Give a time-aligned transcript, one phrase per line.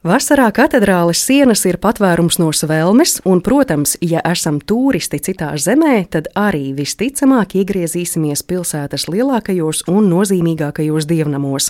[0.00, 6.30] Vasarā katedrāles sienas ir patvērums no svelmes, un, protams, ja esam turisti citā zemē, tad
[6.40, 11.68] arī visticamāk iegriezīsimies pilsētas lielākajos un nozīmīgākajos dievnamos.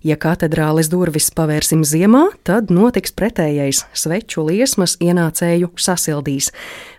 [0.00, 6.48] Ja katedrāles durvis pavērsim ziemā, tad notiks pretējais- sveču liesmas ienācēju sasildīs.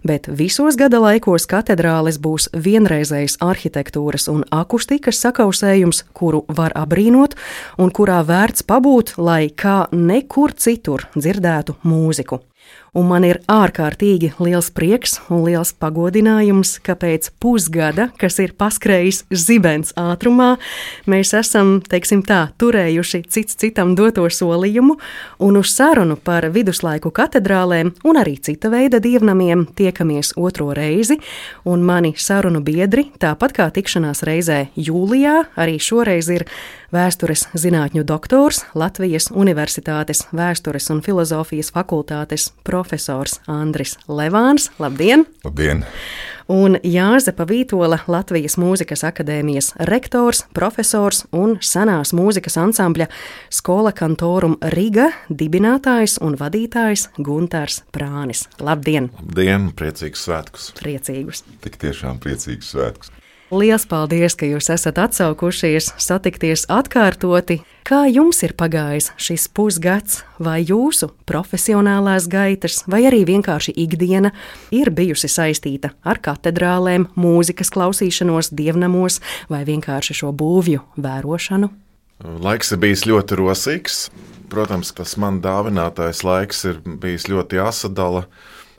[0.05, 7.33] Bet visos gada laikos katedrāles būs vienreizējs arhitektūras un akustikas sakausējums, kuru var abrīnot
[7.79, 12.41] un kurā vērts pabūt, lai kā nekur citur dzirdētu mūziku.
[12.91, 19.21] Un man ir ārkārtīgi liels prieks un liels pagodinājums, ka pēc pusgada, kas ir paskrējis
[19.31, 20.57] zibens ātrumā,
[21.07, 24.97] mēs esam, teiksim tā, turējuši cits citam doto solījumu,
[25.39, 31.15] un uz sarunu par viduslaiku katedrālēm un arī cita veida dievnamiem tiekamies otro reizi,
[31.63, 36.47] un mani sarunu biedri, tāpat kā tikšanās reizē jūlijā, arī šoreiz ir
[36.91, 42.80] vēstures zinātņu doktors, Latvijas Universitātes vēstures un filozofijas fakultātes profesors
[43.51, 44.69] Andris Levāns.
[44.81, 45.25] Labdien!
[45.45, 45.85] Labdien!
[46.51, 53.07] Un Jāzepa Vītola, Latvijas Mūzikas akadēmijas rektors, profesors un senās mūzikas ansambļa
[53.53, 58.47] Skola Kantorum Riga dibinātājs un vadītājs Guntars Prānis.
[58.59, 59.11] Labdien!
[59.21, 59.71] Labdien!
[59.77, 60.71] Priecīgus svētkus!
[60.81, 61.45] Priecīgus!
[61.63, 63.20] Tik tiešām priecīgus svētkus!
[63.51, 67.57] Lielas paldies, ka jūs esat atsaukušies, satikties atkārtoti.
[67.83, 74.31] Kā jums ir pagājis šis pusgads, vai jūsu profesionālās gaitas, vai arī vienkārši ikdiena
[74.71, 79.19] ir bijusi saistīta ar katedrālēm, mūzikas klausīšanos, dievnamos
[79.51, 81.67] vai vienkārši šo būvju vērošanu?
[82.23, 84.05] Laiks ir bijis ļoti rosīgs.
[84.47, 88.29] Protams, tas man dāvinātais laiks ir bijis ļoti jāsadala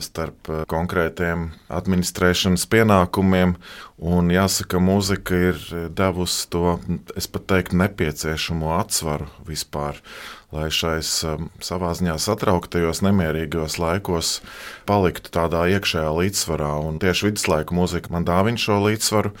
[0.01, 3.57] starp eh, konkrētiem administrēšanas pienākumiem.
[4.03, 5.59] Un jāsaka, mūzika ir
[5.95, 6.77] devusi to,
[7.19, 10.01] es pat teiktu, nepieciešamo atsvaru vispār
[10.53, 14.35] lai šais um, savā ziņā satrauktajos, nemierīgos laikos
[14.87, 16.69] paliktu tādā iekšējā līdzsvarā.
[16.85, 19.33] Un tieši viduslaiku mūzika man dāvina šo līdzsvaru.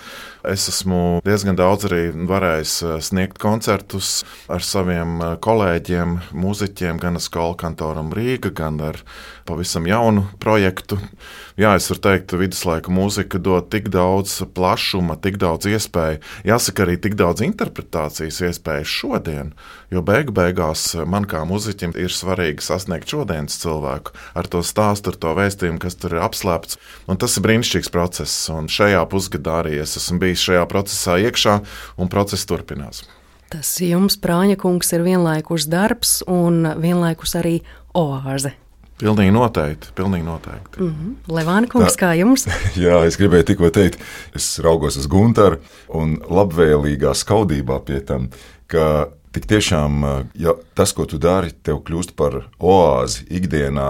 [0.49, 2.75] Es esmu diezgan daudz arī varējis
[3.05, 8.99] sniegt koncertus ar saviem kolēģiem, mūziķiem, gan ar skolu kantoram Rīga, gan ar
[9.47, 10.97] pavisam jaunu projektu.
[11.59, 16.21] Jā, es varu teikt, ka viduslaiku mūzika dod tik daudz plašuma, tik daudz iespēju.
[16.47, 19.53] Jāsaka, arī tik daudz interpretācijas iespēju šodien,
[19.93, 25.19] jo beigu beigās man kā muzeķim ir svarīgi sasniegt šodienas cilvēku ar to stāstu, ar
[25.21, 26.79] to vēstījumu, kas tur ir apslēpts.
[27.05, 31.59] Un tas ir brīnišķīgs process, un šajā pusgadā arī es esmu bijis šajā procesā iekšā,
[32.01, 33.03] un process turpinās.
[33.53, 37.59] Tas jums, Prāņa kungs, ir vienlaikus darbs un vienlaikus arī
[37.93, 38.55] oāze.
[39.01, 39.89] Pilnīgi noteikti.
[39.97, 40.79] Pilnīgi noteikti.
[40.79, 41.33] Mm -hmm.
[41.33, 42.45] Levāna kungs, kā jums?
[42.85, 43.99] Jā, es gribēju tikko teikt,
[44.35, 45.59] es raugos uz Gunteru
[45.89, 48.29] un labvēlīgā skaudībā pie tam,
[48.67, 50.03] ka Tik tiešām,
[50.37, 53.87] ja tas, ko tu dari, tev kļūst par oāzi ikdienā,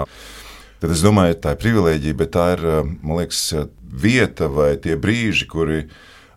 [0.80, 2.64] tad es domāju, tā ir privilēģija, bet tā ir,
[3.04, 3.42] man liekas,
[3.84, 5.82] vieta vai tie brīži, kuri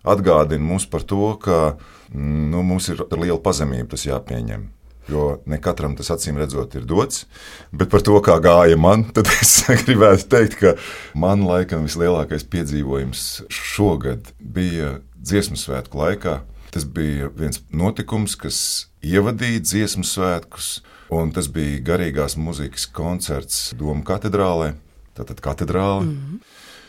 [0.03, 1.77] atgādina mums par to, ka
[2.11, 4.67] nu, mums ir liela pazemība tas jāpieņem.
[5.09, 7.27] Jo ne katram tas acīm redzot ir dots,
[7.71, 10.75] bet par to, kā gāja man, tad es gribētu teikt, ka
[11.15, 13.23] man laikam vislielākais piedzīvojums
[13.53, 16.41] šogad bija dziesmu svētku laikā.
[16.75, 18.59] Tas bija viens notikums, kas
[19.07, 20.81] ievadīja dziesmu svētkus,
[21.15, 24.75] un tas bija garīgās muzikas koncerts Doma katedrālē.
[25.17, 26.05] Tātad katedrāle.
[26.05, 26.41] Mm -hmm.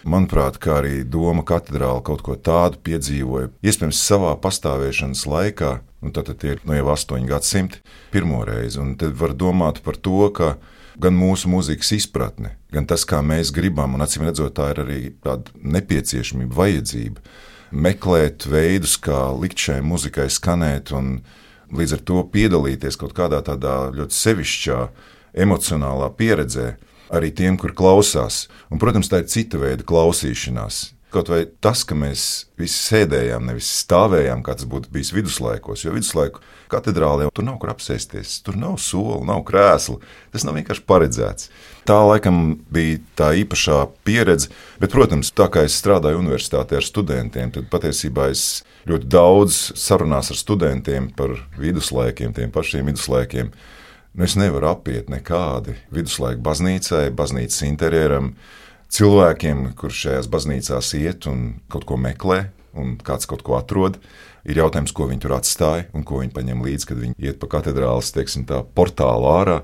[0.08, 6.30] Manuprāt, kā arī Doma katedrāle kaut ko tādu piedzīvoja, iespējams, savā pastāvēšanas laikā, un tad
[6.46, 7.82] ir nu, jau astoņi gadsimti,
[8.14, 8.80] pirmo reizi.
[8.82, 10.56] Un tad var domāt par to, ka
[11.02, 15.02] gan mūsu mūzikas izpratne, gan tas, kā mēs gribam, un acīm redzot, tā ir arī
[15.24, 17.22] tāda nepieciešamība, vajadzība
[17.72, 21.20] meklēt veidus, kā likt šai muzikai skanēt un
[21.76, 24.82] līdz ar to piedalīties kaut kādā tādā ļoti sevišķā
[25.44, 26.76] emocionālā pieredzē
[27.14, 28.46] arī tiem, kur klausās.
[28.72, 30.97] Un, protams, tā ir cita veida klausīšanās.
[31.08, 32.22] Kaut vai tas, ka mēs
[32.60, 37.72] visi sēdējām, nevis stāvējām, kā tas būtu bijis viduslaikos, jo viduslaiku katedrālē tur nav kur
[37.72, 40.02] apsēsties, tur nav soli, nav krēsla.
[40.34, 41.48] Tas nav vienkārši paredzēts.
[41.88, 44.52] Tā laikam bija tā īpašā pieredze,
[44.82, 50.34] bet, protams, tā kā es strādāju universitātē ar studentiem, tad patiesībā es ļoti daudz sarunās
[50.34, 53.56] ar studentiem par viduslaikiem, tiem pašiem viduslaikiem.
[54.18, 58.34] Nu, es nevaru apiet nekādi viduslaiku baznīcai, baznīcas interjeram
[58.94, 62.48] cilvēkiem, kurš šajās baznīcās iet un kaut ko meklē,
[62.78, 64.00] un kāds kaut ko atrod.
[64.48, 67.50] Ir jautājums, ko viņi tur atstāja un ko viņi paņem līdzi, kad viņi iet pa
[67.58, 69.62] katedrāles teiksim, tā, portālu ārā.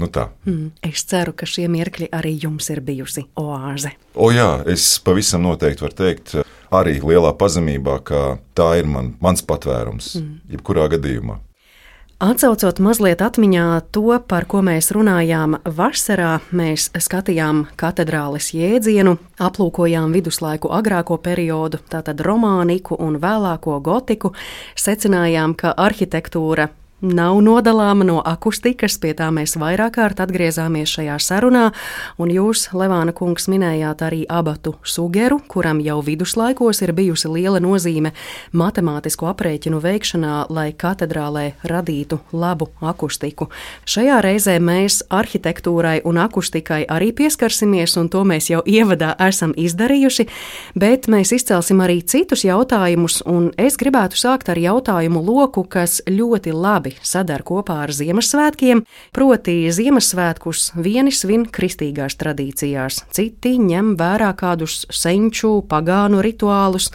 [0.00, 0.30] Nu tā.
[0.48, 3.92] mm, es ceru, ka šie mirkļi arī jums ir bijusi oāze.
[4.16, 6.32] O jā, es pavisam noteikti varu teikt,
[6.72, 8.22] arī lielā pazemībā, ka
[8.56, 10.32] tā ir man, mans patvērums, mm.
[10.56, 11.36] jebkurā gadījumā.
[12.22, 20.70] Atcaucot mazliet atmiņā to, par ko mēs runājām vasarā, mēs skatījām katedrāles jēdzienu, aplūkojām viduslaiku
[20.70, 24.30] agrāko periodu, tātad romāniku un vēlāko gotiku,
[24.78, 26.68] secinājām, ka arhitektūra
[27.02, 31.64] nav nodalāma no akustikas, pie tā mēs vairāk kārt atgriezāmies šajā sarunā,
[32.22, 38.12] un jūs, Levāna kungs, minējāt arī abatu sugeru, kuram jau viduslaikos ir bijusi liela nozīme
[38.54, 43.50] matemātisku aprēķinu veikšanā, lai katedrālē radītu labu akustiku.
[43.84, 50.28] Šajā reizē mēs arhitektūrai un akustikai arī pieskarsimies, un to mēs jau ievadā esam izdarījuši,
[50.78, 56.54] bet mēs izcelsim arī citus jautājumus, un es gribētu sākt ar jautājumu loku, kas ļoti
[56.54, 64.32] labi labi sadar kopā ar Ziemassvētkiem, proti Ziemassvētkus vieni svin kristīgās tradīcijās, citi ņem vērā
[64.36, 66.90] kādus senču, pagānu rituālus.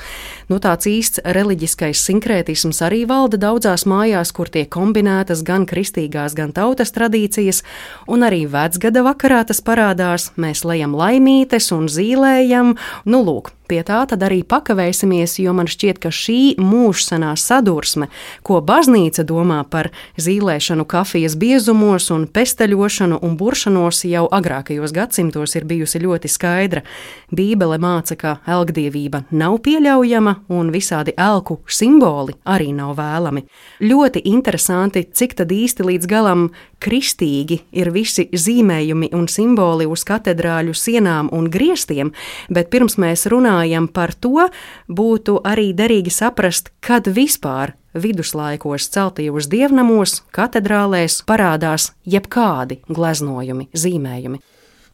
[0.49, 6.53] Nu, tāds īsts reliģiskais sinkrētisms arī valda daudzās mājās, kur tiek kombinētas gan kristīgās, gan
[6.53, 7.63] tautas tradīcijas,
[8.07, 10.31] un arī vecgada vakarā tas parādās.
[10.37, 12.75] Mēs lejam laimītes un zīlējam.
[13.05, 18.05] Nu, lūk, Pie tā tad arī pakavēsimies, jo man šķiet, ka šī mūžsanā sadursme,
[18.47, 25.67] ko baznīca domā par zīlēšanu kafijas biezumos un pesteļošanu un buršanos, jau agrākajos gadsimtos ir
[25.67, 26.85] bijusi ļoti skaidra.
[27.27, 33.43] Bībele māca, ka elgdievība nav pieļaujama un visādi elku simboli arī nav vēlami.
[33.83, 36.47] Ļoti interesanti, cik tad īsti līdz galam
[36.79, 42.13] kristīgi ir visi zīmējumi un simboli uz katedrāļu sienām un griestiem,
[42.47, 44.49] bet pirms mēs runājam, runājam par to,
[44.87, 54.39] būtu arī derīgi saprast, kad vispār viduslaikos celtajos dievnamos, katedrālēs parādās jebkādi gleznojumi, zīmējumi.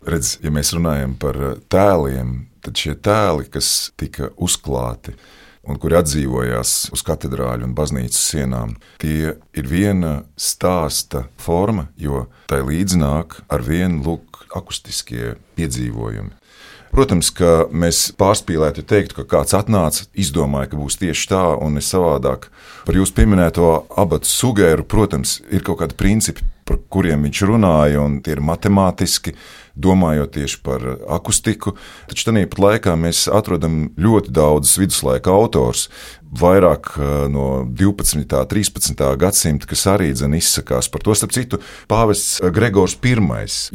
[0.04, 5.16] Redz, ja mēs runājam par tēliem, tad šie tēli, kas tika uzklāti
[5.64, 12.60] un kuri atdzīvojās uz katedrāļu un baznīcas sienām, tie ir viena stāsta forma, jo tai
[12.68, 16.43] līdzināk ar vienu lūk akustiskie piedzīvojumi.
[16.94, 21.82] Protams, ka mēs pārspīlētu teikt, ka kāds atnāca, izdomāja, ka būs tieši tā un ne
[21.82, 22.52] savādāk.
[22.86, 28.20] Par jūsu pieminēto abatu sugēru, protams, ir kaut kādi principi, par kuriem viņš runāja, un
[28.22, 29.34] tie ir matemātiski,
[29.76, 31.76] domājot tieši par akustiku.
[32.10, 35.88] Taču tajā pat laikā mēs atrodam ļoti daudzus viduslaika autors,
[36.34, 36.94] vairāk
[37.34, 38.18] no 12.
[38.22, 39.04] un 13.
[39.22, 41.16] gadsimta, kas arī izsakās par to.
[41.18, 43.16] Starp citu, Pāvests Gregors I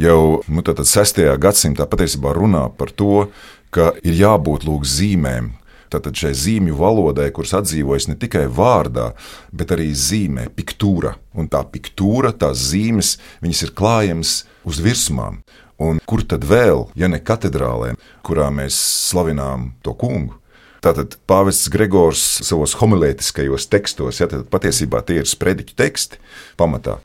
[0.02, 1.22] jau nu, 6.
[1.38, 3.28] gadsimtā patiesībā runā par to,
[3.70, 5.58] ka ir jābūt lūk zīmēm,
[5.88, 9.12] Tātad šai zīmju valodai, kuras atdzīvojas ne tikai vārdā,
[9.56, 11.14] bet arī zīmē, piktūra.
[11.32, 14.34] Un tā piktūra, tās zīmes, viņas ir klājamas
[14.68, 15.40] uz virsmām.
[15.78, 17.92] Un kur tad vēl, ja ne katedrālē,
[18.26, 18.76] kurā mēs
[19.10, 20.34] slavinām to kungu?
[20.82, 26.20] Tātad Pāvests Gregors savos homilētiskajos tekstos, ja patiesībā tie ir sprediķu teksti
[26.58, 26.98] pamatā,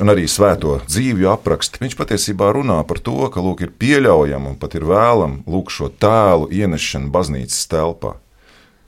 [0.00, 4.58] un arī svēto dzīvju apraksti, viņš patiesībā runā par to, ka lūk, ir pieļaujama un
[4.60, 8.16] pat ir vēlama šo tēlu ienešana baznīcas telpā.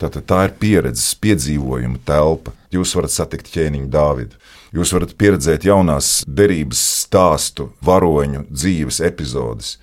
[0.01, 2.51] Tātad tā ir pieredzes, piedzīvojuma telpa.
[2.73, 4.39] Jūs varat satikt ķēniņu Dāvidu.
[4.73, 9.75] Jūs varat pieredzēt jaunās derības stāstu, varoņu dzīves epizodes.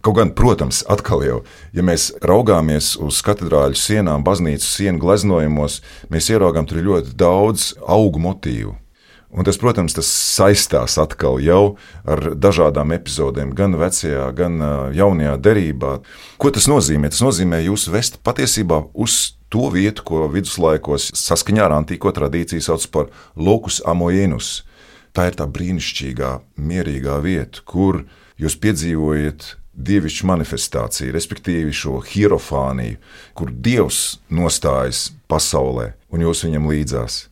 [0.00, 1.38] Kaut gan, protams, atkal jau,
[1.76, 8.22] ja mēs raugāmies uz katedrāļu sienām, baznīcas sienu gleznojumos, mēs ieraugām tur ļoti daudz augu
[8.24, 8.72] motīvu.
[9.28, 11.76] Un tas, protams, tas saistās atkal jau
[12.08, 14.56] ar dažādām epizodēm, gan vecajā, gan
[14.96, 15.98] jaunajā derībā.
[16.40, 17.12] Ko tas nozīmē?
[17.12, 22.88] Tas nozīmē jūs vest patiesībā uz to vietu, ko viduslaikos saskaņā ar antīko tradīciju sauc
[22.94, 24.62] par Locus Amoenus.
[25.16, 28.04] Tā ir tā brīnišķīgā, mierīgā vieta, kur
[28.38, 32.98] jūs piedzīvojat dievišķu manifestāciju, respektīvi šo hierofāniju,
[33.38, 37.24] kur dievs nostājas pasaulē un jūs viņam līdzās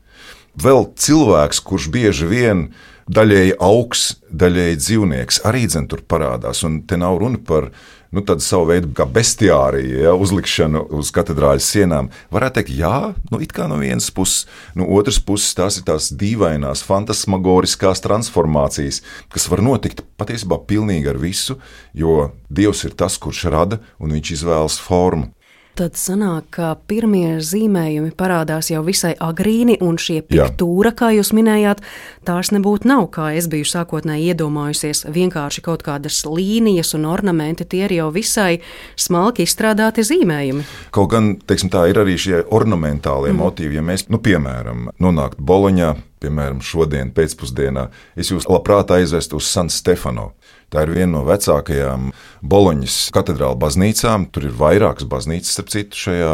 [0.63, 2.67] vēl cilvēks, kurš bieži vien
[3.07, 6.65] daļēji augs, daļēji dzīvnieks, arī dzen tur parādās.
[6.67, 7.71] Un te nav runa par
[8.15, 12.11] nu, tādu savu veidu kā bestiāriju, ja, uzlikšanu uz katedrāļas sienām.
[12.35, 12.97] Varētu teikt, jā,
[13.33, 14.47] nu, it kā no vienas puses,
[14.79, 21.21] no otras puses tās ir tās dīvainās, fantasmagoriskās transformācijas, kas var notikt patiesībā pilnīgi ar
[21.23, 21.61] visu,
[21.97, 25.33] jo Dievs ir tas, kurš rada un viņš izvēlas formu.
[25.77, 30.97] Tad sanāk, ka pirmie zīmējumi parādās jau visai agrīni, un šie piktūra, Jā.
[30.97, 31.83] kā jūs minējāt,
[32.25, 37.83] tās nebūtu nav, kā es biju sākotnēji iedomājusies, vienkārši kaut kādas līnijas un ornamenti, tie
[37.91, 38.63] ir jau visai
[38.97, 40.65] smalki izstrādāti zīmējumi.
[40.97, 43.43] Kaut gan, teiksim tā, ir arī šie ornamentālie mm.
[43.45, 45.93] motīvi, ja mēs, nu, piemēram, nonāktu Boloņā,
[46.25, 50.31] piemēram, šodien pēcpusdienā, es jūs labprāt aizvestu uz San Stefano.
[50.73, 52.09] Tā ir viena no vecākajām
[52.43, 54.25] Boloņas katedrāla baznīcām.
[54.35, 56.33] Tur ir vairākas baznīcas, starp citu, šajā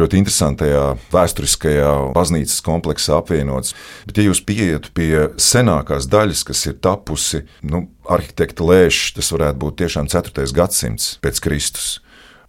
[0.00, 0.82] ļoti interesantajā
[1.14, 3.76] vēsturiskajā baznīcas kompleksā apvienotas.
[4.08, 9.62] Bet, ja jūs pieietu pie senākās daļas, kas ir tapusi, nu, arhitekta lēšs, tas varētu
[9.62, 10.50] būt tiešām 4.
[10.58, 11.88] gadsimts pēc Kristus.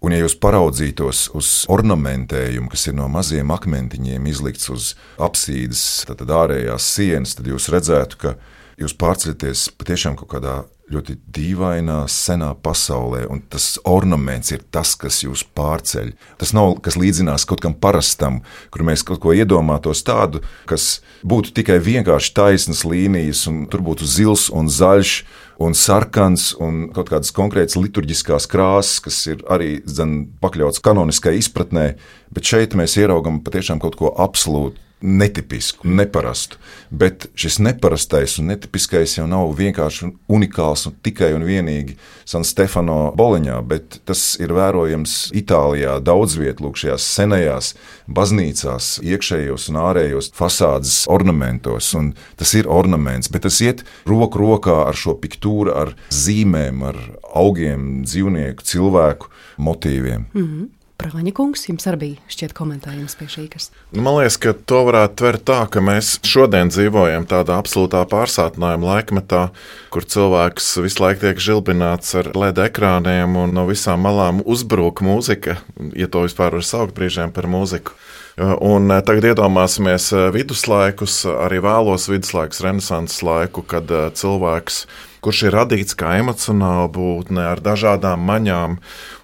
[0.00, 6.24] Un, ja jūs paraudzītos uz ornamentējumu, kas ir no maziem akmentiņiem izlikts uz apsīdes, tad
[6.24, 8.34] ārējās sienas, tad jūs redzētu, ka
[8.80, 10.54] jūs pārceļaties patiešām kaut kādā
[10.90, 16.12] ļoti dīvainā, senā pasaulē, un tas ornaments ir tas, kas jūs pārceļ.
[16.40, 18.40] Tas nav kas līdzinās kaut kam parastam,
[18.74, 24.08] kur mēs kaut ko iedomātos tādu, kas būtu tikai vienkārši taisnas līnijas, un tur būtu
[24.08, 25.14] zils un zaļš
[25.60, 31.90] un sarkans, un kaut kādas konkrētas liturģiskās krāsas, kas ir arī zin, pakļauts kanoniskai izpratnē,
[32.32, 36.58] bet šeit mēs ieraugam patiešām kaut ko absolūti netipisku, neparastu.
[36.90, 41.96] Bet šis neparastais un netipiskais jau nav vienkārši unikāls un tikai un vienīgi
[42.28, 47.72] San Stefano Boliņā, bet tas ir vērojams Itālijā daudz vietā, lūk, šajās senajās
[48.10, 51.92] baznīcās, iekšējos un ārējos fasādes ornamentos.
[51.98, 57.00] Un tas ir ornaments, bet tas iet roku rokā ar šo piktūru, ar zīmēm, ar
[57.34, 60.28] augiem, dzīvnieku, cilvēku motīviem.
[60.34, 60.68] Mm -hmm.
[61.00, 63.70] Prāņa kungs, jums arī bija šķiet komentējums pie šī kas.
[63.94, 68.90] Nu, man liekas, ka to varētu tvert tā, ka mēs šodien dzīvojam tādā absolūtā pārsātinājuma
[68.90, 69.42] laikmetā,
[69.94, 75.56] kur cilvēks visu laiku tiek žilbināts ar LED ekrāniem un no visām malām uzbrūk mūzika,
[75.96, 77.96] ja to vispār var saukt brīžiem par mūziku.
[78.40, 84.84] Un eh, tagad iedomāsimies eh, viduslaikus, arī vēlos viduslaikus, renesanses laiku, kad eh, cilvēks
[85.20, 88.78] kurš ir radīts kā emocionāla būtne ar dažādām maņām,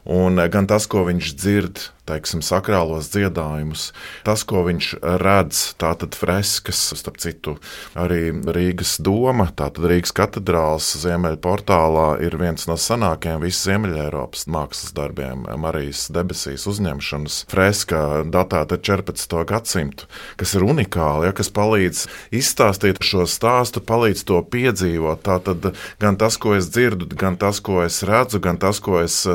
[0.06, 3.90] un gan tas, ko viņš dzird, teiksim, sakrālos dziedājumus.
[4.26, 7.56] Tas, ko viņš redz, tātad freskas, starp citu,
[7.98, 15.46] arī Rīgas doma, tātad Rīgas katedrāls Ziemeļportālā ir viens no senākajiem visas Ziemeļēropas mākslas darbiem-
[15.64, 19.44] Marijas debesīs uzņemšanas freska datēta 14.
[19.44, 25.24] gadsimtu, kas ir unikāli, ja, kas palīdz izstāstīt šo stāstu, palīdz to piedzīvot.
[25.26, 29.26] Tātad gan tas, ko es dzirdu, gan tas, ko es redzu, gan tas, ko es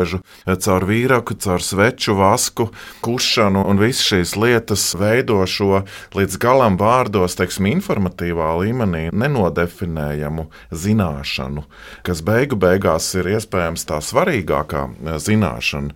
[0.00, 2.70] saužu caur vīraku, caur sveču vasku,
[3.04, 5.84] kušanu un visas šīs lietas veido šo
[6.16, 11.66] līdz galam vārdos, teiksim, informatīvā līmenī nenodefinējamu zināšanu,
[12.06, 14.88] kas beigu beigās ir iespējams tā svarīgākā
[15.20, 15.94] zināšana.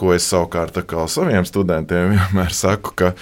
[0.00, 0.76] Ko es savukārt
[1.08, 3.12] saviem studentiem vienmēr saku, ka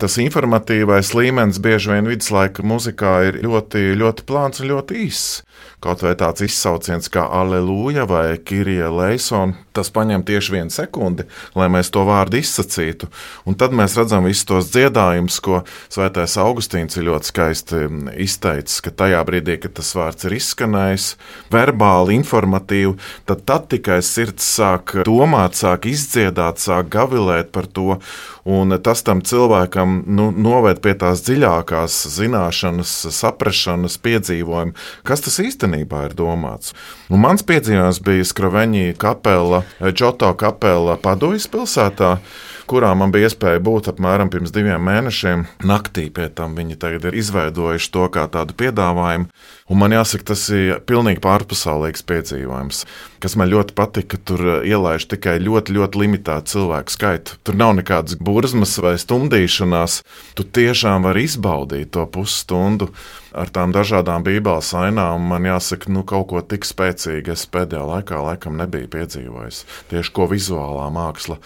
[0.00, 5.42] tas informatīvais līmenis bieži vien viduslaika muzikā ir ļoti, ļoti plāns un ļoti īss.
[5.82, 11.24] Kaut vai tāds izsauciens kā Aleluja vai Kirija Leisona, tas paņem tieši vienu sekundi,
[11.58, 13.08] lai mēs to vārdu izsacītu.
[13.50, 17.82] Un tad mēs redzam visus tos dziedājumus, ko Svētais Augustīns ir ļoti skaisti
[18.22, 21.08] izteicis, ka tajā brīdī, kad tas vārds ir izskanējis,
[21.50, 22.94] verbāli, informatīvi,
[23.26, 25.90] tad, tad tikai sirds sāk domāt, sāk
[26.22, 27.98] izdziedāt, sāk gavilēt par to.
[28.44, 34.74] Un tas tam cilvēkam nu, noved pie tās dziļākās zināšanas, saprašanas, piedzīvojuma,
[35.06, 36.74] kas tas īstenībā ir domāts.
[37.10, 42.18] Un mans piedzīvojums bija Skraveņī kapela, Džoto kapela Padojas pilsētā
[42.72, 45.44] kurā man bija iespēja būt apmēram pirms diviem mēnešiem.
[45.68, 49.28] Naktī pie tam viņi tagad ir izveidojuši to kā tādu piedāvājumu.
[49.70, 52.82] Un man jāsaka, tas ir pilnīgi pārpasaulīgs piedzīvojums.
[53.22, 57.36] Kas man ļoti patika, ka tur ielaiž tikai ļoti, ļoti limitētu cilvēku skaitu.
[57.46, 60.00] Tur nav nekādas burzmas vai stumdīšanās.
[60.34, 62.90] Tu tiešām vari izbaudīt to pusstundu
[63.32, 65.30] ar tām dažādām bībeles ainām.
[65.30, 69.62] Man jāsaka, nu, kaut ko tik spēcīgu es pēdējā laikā laikam nebiju piedzīvojis.
[69.94, 71.38] Tieši ko vizuālā māksla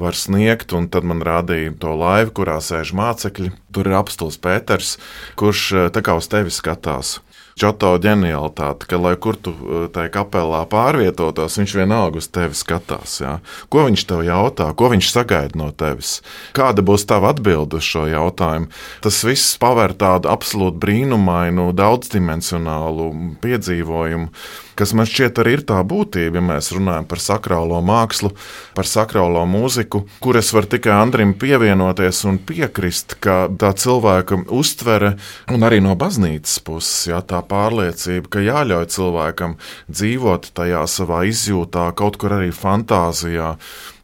[0.00, 3.50] var sniegt, un tad man rādīja to laivu, kurā sēž mācekļi.
[3.74, 4.96] Tur ir apstults Pēters,
[5.34, 7.18] kurš tā kā uz tevi skatās.
[7.54, 13.20] Čoto ģenialitāte, ka, lai kur tu eh, tajā kapelā pārvietotos, viņš vienalga uz tevi skatās.
[13.22, 13.36] Jā.
[13.70, 16.16] Ko viņš tev jautā, ko viņš sagaida no tevis?
[16.56, 18.72] Kāda būs tava atbilde uz šo jautājumu?
[19.06, 23.12] Tas viss paver tādu absolūti brīnumainu, daudzdimensionālu
[23.44, 24.32] piedzīvojumu
[24.78, 28.32] kas man šķiet arī ir tā būtība, ja mēs runājam par sakrālo mākslu,
[28.76, 35.14] par sakrālo mūziku, kur es varu tikai Andrim pievienoties un piekrist, ka tā cilvēka uztvere,
[35.54, 39.58] un arī no baznīcas puses, jā, tā pārliecība, ka jāļauj cilvēkam
[39.90, 43.54] dzīvot tajā savā izjūtā, kaut kur arī fantāzijā,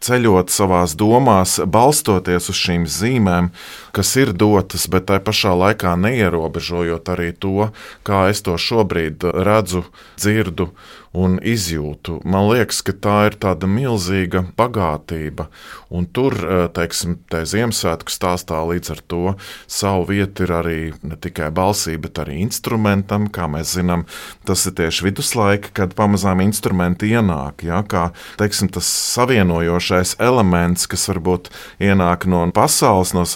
[0.00, 3.50] ceļot savās domās, balstoties uz šīm zīmēm,
[3.96, 7.70] kas ir dotas, bet tai pašā laikā neierobežojot arī to,
[8.06, 9.84] kā es to šobrīd redzu,
[10.20, 10.70] dzirdu
[11.12, 12.20] un izjūtu.
[12.22, 15.48] Man liekas, ka tā ir tāda milzīga bagātība.
[15.90, 21.16] Un tur, eh, teiksim, tā Ziemassvētku stāstā līdz ar to savu vietu ir arī ne
[21.16, 23.28] tikai balsī, bet arī instrumentam.
[23.28, 24.06] Kā mēs zinām,
[24.44, 27.64] tas ir tieši viduslaika, kad pamazām instrumenti ienāk.
[27.64, 33.26] Ja, kā teiksim, tas savienojošais elements, kas varbūt ienāk no pasaules, no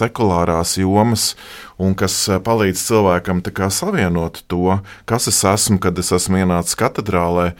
[0.45, 1.35] sekulārās jomas
[1.77, 7.55] un kas eh, palīdz cilvēkam savienot to, kas es esmu, kad es esmu ienācis katedrālē.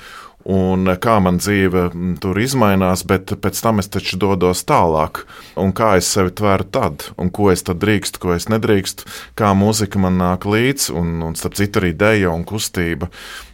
[0.45, 5.25] Un eh, kā man dzīve mm, tur mainās, bet pēc tam es taču dodos tālāk.
[5.57, 9.53] Un kā es sevi tvēru tad, un ko es tad drīkstu, ko es nedrīkstu, kā
[9.55, 13.09] mūzika man nāk līdzi, un, un starp citu arī dēļa un kustība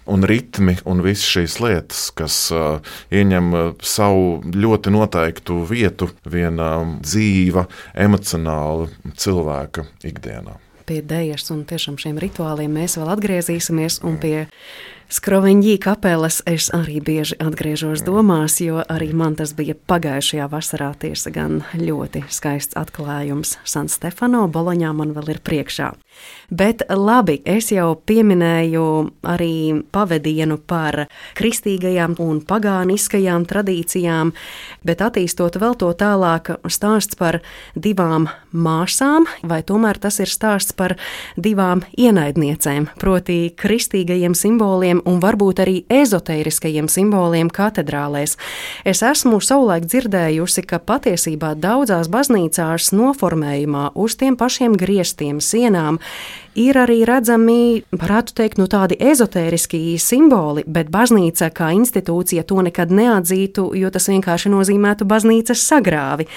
[0.06, 6.72] un ritmi un visas šīs lietas, kas uh, ieņem uh, savu ļoti noteiktu vietu vienā
[7.02, 7.68] dzīva,
[8.08, 10.58] emocionāla cilvēka ikdienā.
[10.90, 14.48] Pie dēļas un tiešām šiem rituāliem mēs vēl atgriezīsimies, un pie
[15.12, 21.34] Skroviņģī kapelas es arī bieži atgriežos domās, jo arī man tas bija pagājušajā vasarā tiesa
[21.36, 23.58] gan ļoti skaists atklājums.
[23.68, 25.90] San Stefano Boloņā man vēl ir priekšā.
[26.52, 28.84] Bet labi, es jau pieminēju
[29.24, 29.54] arī
[29.96, 31.06] pavadienu par
[31.40, 34.34] kristīgajām un pagāniskajām tradīcijām,
[34.84, 37.40] bet attīstot vēl to tālāk, stāsts par
[37.80, 40.98] divām māsām, vai tomēr tas ir stāsts par
[41.40, 48.36] divām ienaidniecēm, proti kristīgajiem simboliem un varbūt arī ezotēriskajiem simboliem katedrālēs.
[48.84, 56.04] Es esmu savulaik dzirdējusi, ka patiesībā daudzās baznīcās noformējumā uz tiem pašiem griestiem, sienām
[56.60, 62.94] ir arī redzami, varētu teikt, nu, tādi ezotēriski simboli, bet baznīca kā institūcija to nekad
[62.94, 66.28] neatzītu, jo tas vienkārši nozīmētu baznīcas sagrāvi.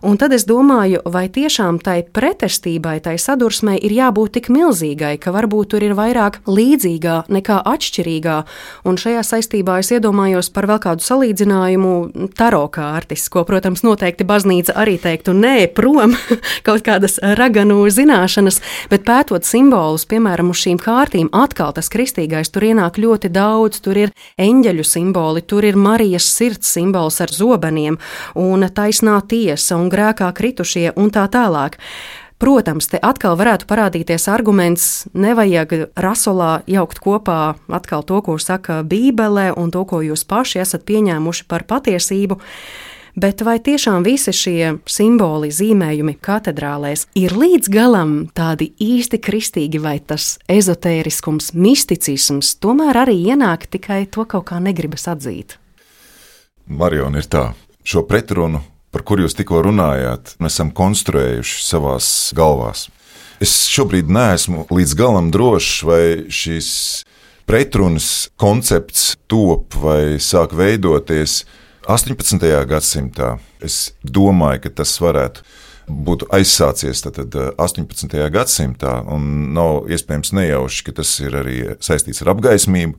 [0.00, 5.32] Un tad es domāju, vai tiešām tai pretestībai, tai sadursmei ir jābūt tik milzīgai, ka
[5.34, 8.36] varbūt tur ir vairāk līdzīgā nekā atšķirīgā.
[8.88, 14.78] Un šajā saistībā es iedomājos par vēl kādu salīdzinājumu taro kārtis, ko, protams, noteikti baznīca
[14.80, 16.16] arī teiktu, nē, prom
[16.66, 22.70] kaut kādas raganu zināšanas, bet pētot simbolus, piemēram, uz šīm kārtīm, atkal tas kristīgais tur
[22.70, 23.82] ienāk ļoti daudz.
[23.84, 28.00] Tur ir eņģeļu simboli, tur ir Marijas sirds simbols ar zobeniem
[28.40, 31.78] un taisnā tiesa un grēkā kritušie un tā tālāk.
[32.40, 39.50] Protams, te atkal varētu parādīties arguments, nevajag rasolā jaukt kopā atkal to, ko saka Bībelē,
[39.60, 42.40] un to, ko jūs paši esat pieņēmuši par patiesību.
[43.20, 49.98] Bet vai tiešām visi šie simboli, zīmējumi katedrālēs ir līdz galam tādi īsti kristīgi, vai
[50.00, 55.58] tas ezotēriskums, misticisms tomēr arī ienāk, tikai to kaut kā negribas atzīt?
[56.70, 57.50] Mariona ir tā,
[57.84, 62.88] šo pretrunu par kur jūs tikko runājāt, esam konstruējuši savās galvās.
[63.40, 66.70] Es šobrīd neesmu līdz galam drošs, vai šis
[67.48, 71.44] pretrunas koncepts top vai sāk veidoties
[71.88, 72.44] 18.
[72.68, 73.38] gadsimtā.
[73.64, 75.46] Es domāju, ka tas varētu
[75.90, 78.14] būt aizsācies tad, 18.
[78.30, 82.98] gadsimtā, un nav iespējams nejauši, ka tas ir arī saistīts ar apgaismību.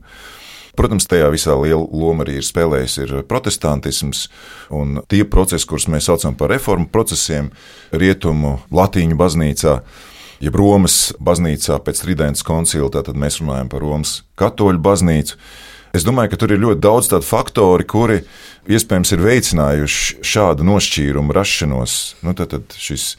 [0.78, 4.24] Protams, tajā visā liela loma arī ir spēlējis ir protestantisms
[4.72, 7.50] un tie procesi, kurus mēs saucam par reformu procesiem,
[7.92, 9.74] rietumu latīņu baznīcā.
[10.42, 15.36] Ja Romas baznīcā pēc Tridents koncila, tad mēs runājam par Romas katoļu baznīcu.
[15.92, 18.22] Es domāju, ka tur ir ļoti daudz tādu faktoru, kuri
[18.72, 21.96] iespējams ir veicinājuši šādu nošķīrumu rašanos.
[22.24, 23.10] Nu, tad, tad šis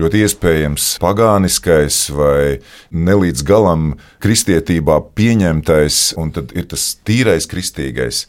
[0.00, 3.90] ļoti iespējams pagāniskais vai nelīdz galam
[4.24, 8.24] kristietībā pieņemtais, un tad ir tas tīrais kristīgais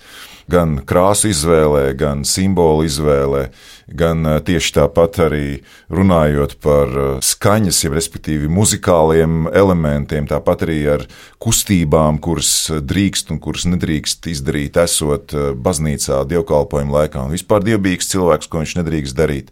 [0.52, 3.48] gan krāsu izvēlē, gan simbolu izvēlē,
[3.88, 5.46] gan eh, tieši tāpat arī
[5.94, 11.08] runājot par eh, skaņas, jau respektīvi muzikāliem elementiem, tāpat arī ar
[11.44, 18.12] kustībām, kuras drīkst un kuras nedrīkst izdarīt, esot eh, baznīcā dievkalpojuma laikā, un vispār dievbijīgs
[18.14, 19.52] cilvēks, ko viņš nedrīkst darīt.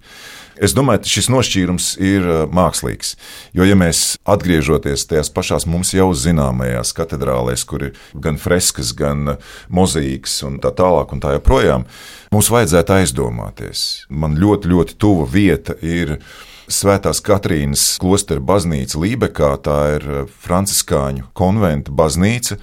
[0.62, 3.16] Es domāju, ka šis nošķīrums ir uh, mākslīgs.
[3.58, 9.40] Jo, ja mēs atgriežamies tajās pašās mums jau zināmajās katedrālēs, kur ir gan freskas, gan
[9.74, 11.88] mozaīks un tā tālāk, un tā joprojām,
[12.30, 13.84] mums vajadzētu aizdomāties.
[14.14, 16.20] Man ļoti, ļoti tuva vieta ir.
[16.72, 22.62] Svētās Katrīnas klostera baznīca Lībekā, tā ir uh, franciskāņu konventa baznīca,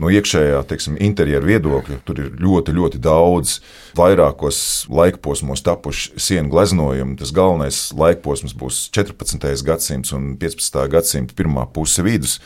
[0.00, 3.58] no iekšējā teiksim, interjera viedokļa tur ir ļoti, ļoti daudz
[3.98, 4.58] vairākos
[4.92, 7.18] laikposmos tapuši sienu gleznojumi.
[7.20, 9.46] Tas galvenais laikposms būs 14.
[9.66, 10.80] gadsimts un 15.
[10.92, 12.40] gadsimta pirmā puse vidus.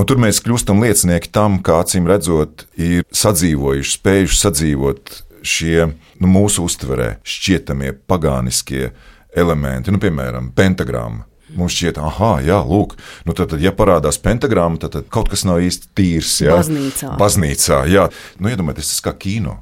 [0.00, 6.30] Un tur mēs kļūstam liecinieki tam, kā acīm redzot, ir sadzīvojuši, spējuši sadzīvot šie nu,
[6.30, 8.88] mūsu uztverē šķietamie pagāniskie
[9.36, 11.26] elementi, nu, piemēram, pentagramma.
[11.56, 12.94] Mums šķiet, ah, jā, lūk,
[13.28, 16.38] nu tad, tad ja parādās pentagramma, tad, tad kaut kas nav īsti tīrs.
[16.44, 17.10] Jā, Baznīcā.
[17.20, 18.06] Baznīcā, jā.
[18.40, 19.58] Nu, iedomājieties, tas kā kino.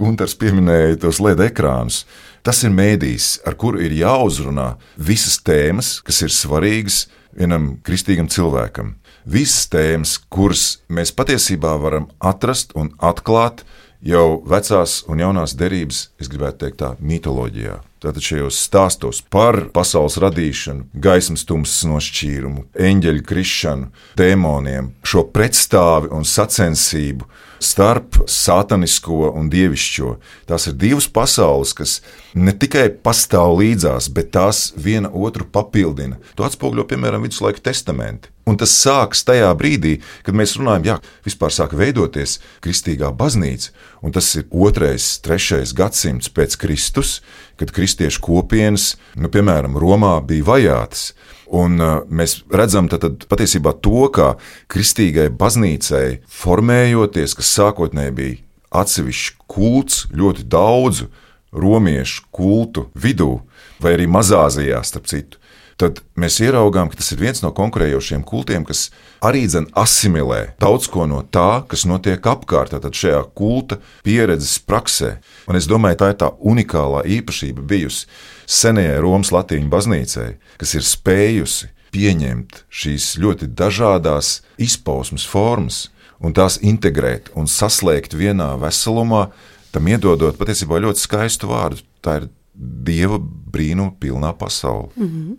[0.00, 2.04] Gunārs pieminēja tos LED ekrānus.
[2.46, 7.02] Tas ir mēdījis, ar kuru ir jāuzrunā visas tēmas, kas ir svarīgas
[7.36, 8.94] vienam kristīgam cilvēkam.
[9.28, 13.66] Visas tēmas, kuras mēs patiesībā varam atrast un atklāt
[14.00, 17.80] jau vecās un jaunās derības, es gribētu teikt, tā mitoloģijā.
[18.00, 26.24] Tātad šajos stāstos par pasaules radīšanu, gaismas tumsas nošķīrumu, eņģeļu krišanu, dēmoniem, šo pretstāvi un
[26.24, 27.28] sacensību
[27.60, 30.14] starp sātanisko un dievišķo.
[30.48, 31.98] Tās ir divas pasaules, kas
[32.32, 36.16] ne tikai pastāv līdzās, bet tās viena otru papildina.
[36.40, 38.32] To atspoguļo piemēram viduslaika testamenti.
[38.48, 43.70] Un tas sākas tajā brīdī, kad mēs runājam, jā, vispār sāk veidoties kristīgā baznīca,
[44.02, 47.20] un tas ir otrais, trešais gadsimts pēc Kristus,
[47.60, 51.10] kad kristiešu kopienas, nu, piemēram, Romā bija vajātas.
[51.50, 54.32] Un uh, mēs redzam tad, patiesībā to, kā
[54.70, 58.38] kristīgai baznīcai formējoties, kas sākotnēji bija
[58.80, 61.10] atsevišķs kults, ļoti daudzu
[61.50, 63.40] romiešu kultu vidū,
[63.82, 65.39] vai arī Mazāzijā, starp citu
[65.80, 68.88] tad mēs ieraugām, ka tas ir viens no konkurējošiem kultiem, kas
[69.24, 75.16] arī dzen asimilē daudz ko no tā, kas notiek apkārt, tātad šajā kulta pieredzes praksē.
[75.48, 78.06] Un es domāju, tā ir tā unikālā īpašība bijusi
[78.50, 85.88] senajai Romas Latīņu baznīcai, kas ir spējusi pieņemt šīs ļoti dažādas izpausmes formas
[86.20, 89.30] un tās integrēt un saslēgt vienā veselumā,
[89.72, 91.86] tam iedodot patiesībā ļoti skaistu vārdu.
[92.04, 94.90] Tā ir dieva brīnuma pilnā pasaule.
[94.96, 95.36] Mm -hmm.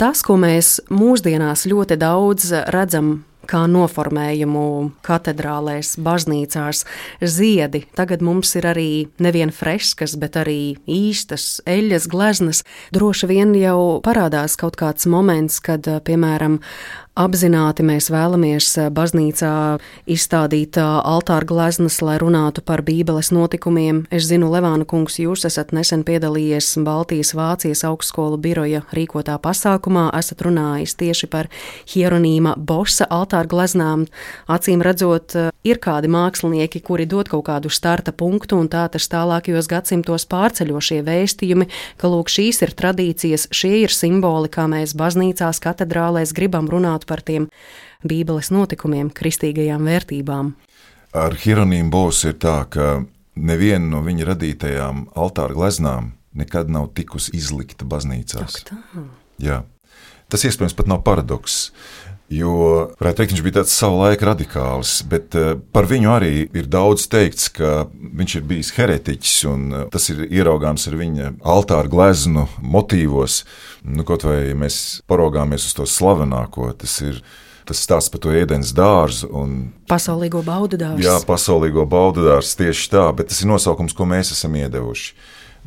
[0.00, 3.18] Tas, ko mēs mūsdienās ļoti daudz redzam
[3.50, 4.62] kā noformējumu
[5.04, 6.86] katedrālēs, baznīcās,
[7.20, 7.82] ziedi.
[7.98, 8.88] Tagad mums ir arī
[9.20, 12.62] nevien freskas, bet arī īstas eļļas gleznas.
[12.96, 16.62] Droši vien jau parādās kaut kāds moments, kad, piemēram,
[17.18, 19.52] Apzināti mēs vēlamies eh, baznīcā
[20.06, 24.04] izstādīt eh, altāra gleznas, lai runātu par Bībeles notikumiem.
[24.14, 30.44] Es zinu, Levāna kungs, jūs esat nesen piedalījies Baltijas Vācijas augstskolu biroja rīkotā pasākumā, esat
[30.46, 31.50] runājis tieši par
[31.90, 34.06] Hieronīma Bosa altāra gleznām.
[34.46, 39.10] Acīm redzot, eh, ir kādi mākslinieki, kuri dod kaut kādu starta punktu, un tā tas
[39.10, 41.68] tālākajos gadsimtos pārceļošie vēstījumi,
[41.98, 47.24] ka lūk, šīs ir tradīcijas, šie ir simboli, kā mēs baznīcās, katedrālēs gribam runāt par
[47.26, 47.48] tiem
[48.06, 50.54] Bībeles notikumiem, kristīgajām vērtībām.
[51.18, 53.02] Ar Hieronīmu Bosu ir tā, ka
[53.34, 58.62] neviena no viņa radītajām altāra gleznām nekad nav tikusi izlikta baznīcās.
[59.42, 59.62] Jā.
[60.30, 61.72] Tas iespējams pat nav paradoks.
[62.30, 62.52] Jo,
[63.00, 67.48] varētu teikt, viņš bija tāds savulaik radikāls, bet uh, par viņu arī ir daudz teikts,
[67.50, 73.40] ka viņš ir bijis heretiķis, un uh, tas ir ieraugāms ar viņa altāra gleznu motīvos.
[73.82, 77.18] Nu, kaut vai ja mēs paraugāmies uz to slavenāko, tas ir
[77.66, 79.28] tas stāsts par to ēdienas dārzu.
[79.34, 79.58] Un,
[79.90, 81.02] pasaulīgo baudu dārzu.
[81.04, 85.12] Jā, pasaulīgo baudu dārzu tieši tā, bet tas ir nosaukums, ko mēs esam iedevuši.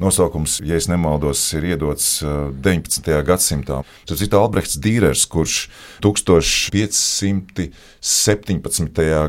[0.02, 3.06] Nosaukums, ja nemaldos, ir iedots 19.
[3.06, 3.84] Uh, gadsimtā.
[4.10, 5.70] Tas ir Albrehts Dīrers, kurš
[6.02, 7.70] 1517.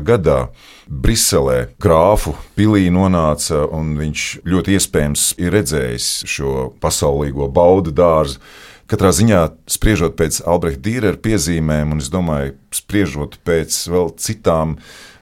[0.09, 0.49] gadā
[0.85, 8.39] Briselē grāfu pilī nonāca, un viņš ļoti iespējams ir redzējis šo pasaulīgo baudu dārzu.
[8.85, 14.75] Katrā ziņā, spriežot pēc Albrehta Dīrera piezīmēm, un es domāju, spriežot pēc vēl citām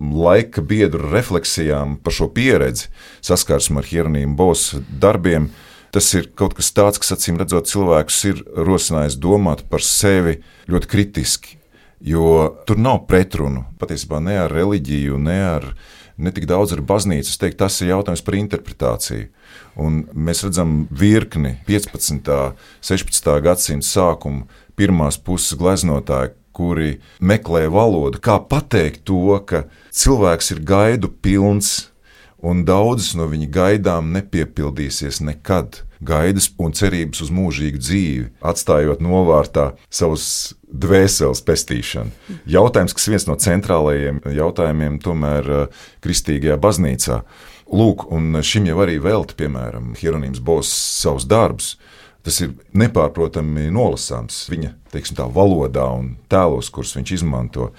[0.04, 2.89] laika biedru refleksijām par šo pieredzi,
[3.23, 5.47] saskarsmi ar Hieronīmu Bosu darbiem,
[5.95, 10.91] tas ir kaut kas tāds, kas acīm redzot, cilvēkus ir rosinājis domāt par sevi ļoti
[10.91, 11.58] kritiski.
[12.04, 16.02] Jo tur nav pretrunu patiesībā ne ar reliģiju, ne ar ne
[16.36, 17.30] tik daudz ar baznīcu.
[17.30, 19.30] Es teiktu, tas ir jautājums par interpretāciju.
[19.82, 22.30] Un mēs redzam virkni 15.
[22.30, 23.32] un 16.
[23.45, 24.45] gadsimta sākuma
[24.78, 31.89] pirmās puses gleznotāju, kuri meklē valodu, kā pateikt to, ka cilvēks ir gaidu pilns,
[32.43, 35.82] un daudzas no viņa gaidām nepiepildīsies nekad.
[36.04, 42.12] Gaidas un cerības uz mūžīgu dzīvi, atstājot novārtā savus dvēseles pestīšanu.
[42.49, 47.21] Jautājums, kas viens no centrālajiem jautājumiem tomēr eh, kristīgajā baznīcā.
[47.73, 51.75] Lūk, un šim jau arī velti, piemēram, Hieronīms Bos savus darbus.
[52.23, 54.45] Tas ir nepārprotami nolasāms.
[54.51, 57.71] Viņa teiksim, tā, valodā un tēlos, kurus viņš izmanto.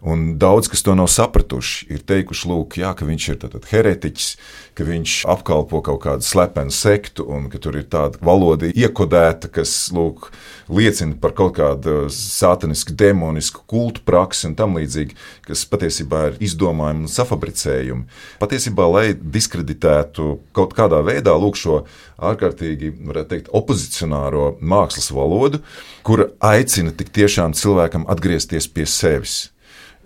[0.00, 1.90] Un daudz kas to nav sapratuši.
[1.92, 4.28] Ir teikuši, lūk, jā, ka viņš ir heretiķis,
[4.72, 9.74] ka viņš apkalpo kaut kādu slepenu sektu, un ka tur ir tāda valoda iekodēta, kas
[9.92, 10.30] lūk,
[10.72, 17.04] liecina par kaut kādu sātanisku, demonisku kultu praksi un tam līdzīgi, kas patiesībā ir izdomājumi
[17.04, 18.08] un safabricējumi.
[18.40, 21.82] Patiesībā, lai diskreditētu kaut kādā veidā lūk, šo
[22.16, 25.60] ārkārtīgi, varētu teikt, opozicionāro mākslas valodu,
[26.08, 29.50] kura aicina tik tiešām cilvēkam atgriezties pie sevis.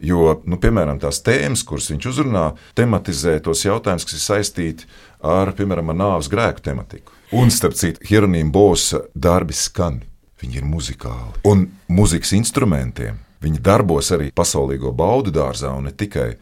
[0.04, 2.44] Jo, nu, piemēram, tās tēmas, kuras viņš uzrunā,
[2.76, 4.88] tematizē tos jautājumus, kas ir saistīti
[5.24, 7.14] ar, piemēram, ar nāves grēku tematiku.
[7.34, 10.02] Un, starp citu, Hieronīma Bosa darbi skan,
[10.42, 11.40] viņi ir muzikāli.
[11.48, 16.34] Un mūzikas instrumentiem viņi darbos arī pasaulīgo baudu dārzā, un ne tikai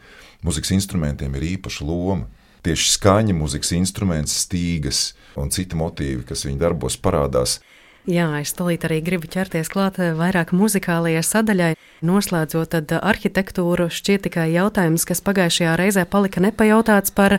[0.43, 2.27] mūzikas instrumentiem ir īpaša loma.
[2.63, 7.57] Tieši skaņa, mūzikas instruments, stīgas un citi motīvi, kas viņa darbos parādās,
[8.03, 11.71] Jā, es tūlīt arī gribu ķerties klāt eh, vairāk muzikālajai sadaļai.
[12.03, 17.37] Noslēdzot, tad arhitektūru šķiet tikai jautājums, kas pagājušajā reizē palika nepajautāts par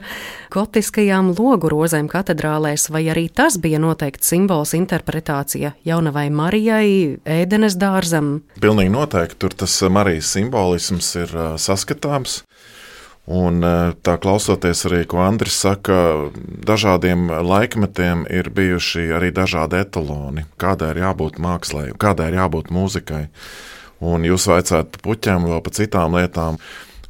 [0.55, 6.88] gotiskajām logu rozēm katedrālēs, vai arī tas bija noteikti simbols interpretācija jaunavai Marijai,
[7.29, 8.38] ēdenes dārzam.
[8.64, 12.40] Pilnīgi noteikti tur tas Marijas simbolisms ir saskatāms.
[13.24, 16.28] Un e, tā klausoties arī, ko Andris saka,
[16.68, 23.22] dažādiem laikmetiem ir bijuši arī dažādi etaloni, kādai ir jābūt mākslai, kādai ir jābūt mūzikai.
[24.04, 26.60] Un jūs vaicājat par puķiem, vēl par citām lietām.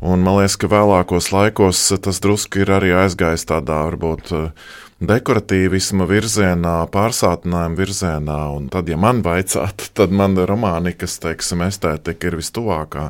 [0.04, 4.30] Un man liekas, ka vēlākos laikos tas drusku ir arī aizgājis tādā varbūt
[5.08, 8.38] dekoratīvisma virzienā, pārsātinājuma virzienā.
[8.56, 13.08] Un tad, ja man vaicātu, tad man romānikas, teiksim, estētika ir vistuvākā.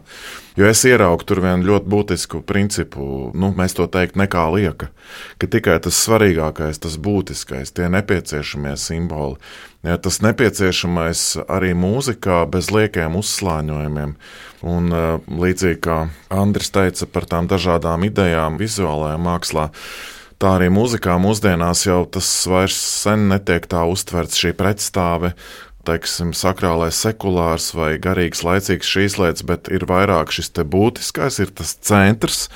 [0.59, 4.93] Jo es ieraugu tur vienu ļoti būtisku principu, nu, mēs to teikt, nekā lieka,
[5.43, 9.41] ka tikai tas svarīgākais, tas būtiskais, tie nepieciešamie simboli.
[9.85, 14.15] Ja, tas nepieciešamais arī mūzikā bez liekiem uzslāņojumiem.
[14.65, 14.95] Un,
[15.29, 15.99] līdzīgi kā
[16.33, 19.67] Andris teica par tām dažādām idejām, vizuālajā mākslā,
[20.45, 25.33] tā arī mūzikā mūsdienās jau tas vairs sen netiek tā uztverts šī pretstāve.
[25.89, 31.75] Teiksim, sakrālais, sekulārs vai garīgs, laicīgs šīs lietas, bet ir vairāk šis būtiskais, ir tas
[31.85, 32.47] centrs,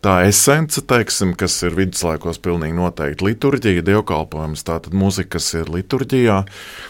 [0.00, 6.38] tā esence, teiksim, kas ir viduslaikos pilnīgi noteikti liturģija, dievkalpojums, tātad mūzika, kas ir liturģijā.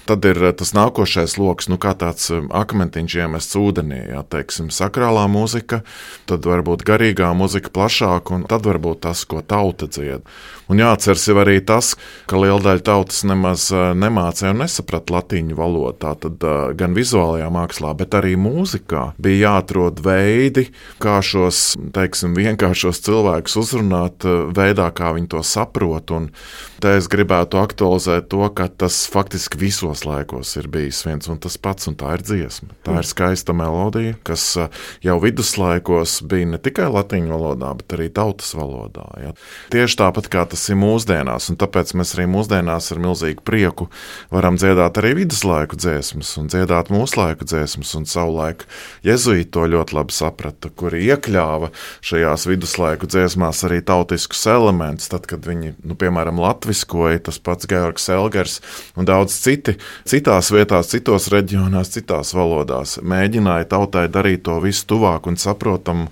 [0.06, 4.70] Tad ir eh, tas nākošais lokus, nu kā tāds eh, akmentiņš iemests ūdenī, jā, teiksim,
[4.74, 5.82] sakrālā mūzika,
[6.30, 10.26] tad varbūt garīgā mūzika plašāk, un tad varbūt tas, ko tauta dzied.
[10.70, 11.96] Un jāatceras jau arī tas,
[12.30, 15.98] ka liela daļa tautas nemaz eh, nemācīja un nesaprata latīņu valodu.
[16.00, 16.44] Tātad
[16.78, 20.68] gan vizuālajā mākslā, bet arī mūzikā bija jāatrod veidi,
[21.02, 26.10] kā šos, teiksim, vienkāršos tos cilvēkus uzrunāt eh, veidā, kā viņi to saprot.
[26.10, 26.30] Un
[26.80, 31.56] te es gribētu aktualizēt to, ka tas faktiski visos laikos ir bijis viens un tas
[31.56, 32.74] pats, un tā ir dziesma.
[32.84, 34.68] Tā ir skaista melodija, kas eh,
[35.02, 39.06] jau viduslaikos bija ne tikai latviešu valodā, bet arī tautas valodā.
[39.18, 39.32] Ja.
[39.72, 43.88] Tieši tāpat kā tas ir mūsdienās, un tāpēc mēs arī mūsdienās ar milzīgu prieku
[44.30, 47.96] varam dziedāt arī viduslaiku dziesmas un dziedāt mūsu laiku dziesmas.
[47.98, 48.62] Un savulaik
[49.04, 51.70] Jēzus to ļoti labi saprata, kuri iekļāva
[52.06, 55.08] šajās viduslaiku cilvēku dziesmās arī tautiskus elementus.
[55.10, 58.60] Tad, kad viņi, nu, piemēram, latviskoja, tas pats Georgs Elgers
[58.96, 65.26] un daudz citi, citās vietās, citos reģionās, citās valodās, mēģināja tautai darīt to visu tuvāk
[65.26, 66.10] un saprotamu.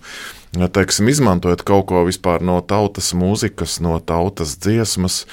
[0.54, 2.06] Teiksim, izmantojot kaut ko
[2.40, 5.26] no tautas mūzikas, no tautas dziesmas,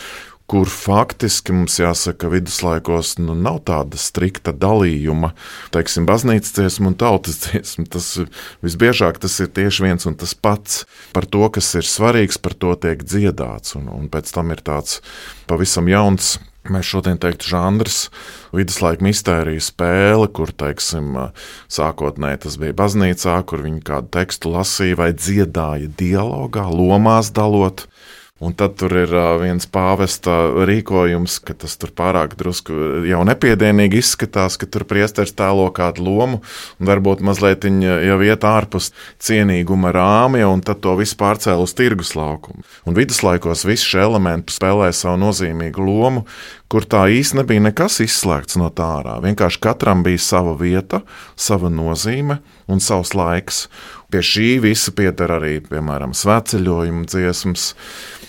[0.50, 5.32] kur faktiski mums jāsaka, viduslaikos nu, nav tāda strikta dalījuma,
[5.74, 7.88] teiksim, baznīcas dziesma un tautas dziesma.
[7.96, 8.12] Tas
[8.66, 10.84] visbiežāk tas ir tieši viens un tas pats.
[11.16, 15.02] Par to, kas ir svarīgs, par to tiek dziedāts, un, un pēc tam ir tāds
[15.50, 16.36] pavisam jauns.
[16.66, 18.08] Mēs šodien teiktu, žanrs,
[18.56, 21.12] viduslaika mistērija spēle, kur, teiksim,
[21.70, 27.86] sākotnēji tas bija baznīcā, kur viņi kādu tekstu lasīja vai dziedāja dialogā, lomās dalot.
[28.44, 30.34] Un tad tur ir viens pāvesta
[30.68, 32.76] rīkojums, ka tas tur pārāk drusku
[33.08, 36.42] jau nepiedienīgi izskatās, ka tur priesteris tēlo kādu lomu,
[36.76, 38.92] un varbūt mazliet jau iet ārpus
[39.24, 42.68] cienīguma rāmja, un tad to visu pārcēl uz tirgus laukumu.
[42.84, 46.28] Un viduslaikos visi šie elementi spēlē savu nozīmīgu lomu,
[46.68, 49.16] kur tā īsti nebija nekas izslēgts no tā ārā.
[49.24, 51.06] Vienkārši katram bija sava vieta,
[51.40, 53.70] sava nozīme un savs laiks.
[54.14, 57.72] Pie šī visa pieder arī, piemēram, svētceļojuma dziesmas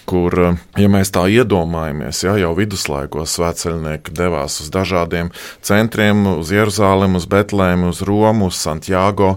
[0.07, 5.33] kur, eh, ja mēs tā iedomājamies, ja, jau viduslaikos svētceļnieki devās uz dažādiem
[5.67, 9.37] centriem, uz Jeruzalem, uz Betlēmu, uz Romu, uz Santiago.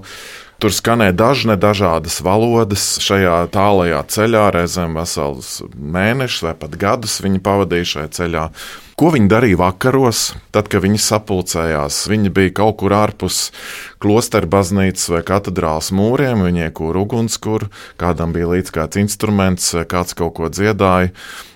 [0.59, 7.39] Tur skanēja dažne dažādas valodas šajā tālajā ceļā, reizēm vesels mēnešus vai pat gadus viņi
[7.39, 8.43] pavadīja šajā ceļā.
[8.99, 12.01] Ko viņi darīja vakaros, tad, kad viņi sapulcējās?
[12.11, 13.37] Viņi bija kaut kur ārpus
[14.03, 17.69] klosteru baznīcas vai katedrālas mūriem, viņi iekūra ugunskura,
[18.01, 21.13] kādam bija līdz kāds instruments, kāds kaut ko dziedāja.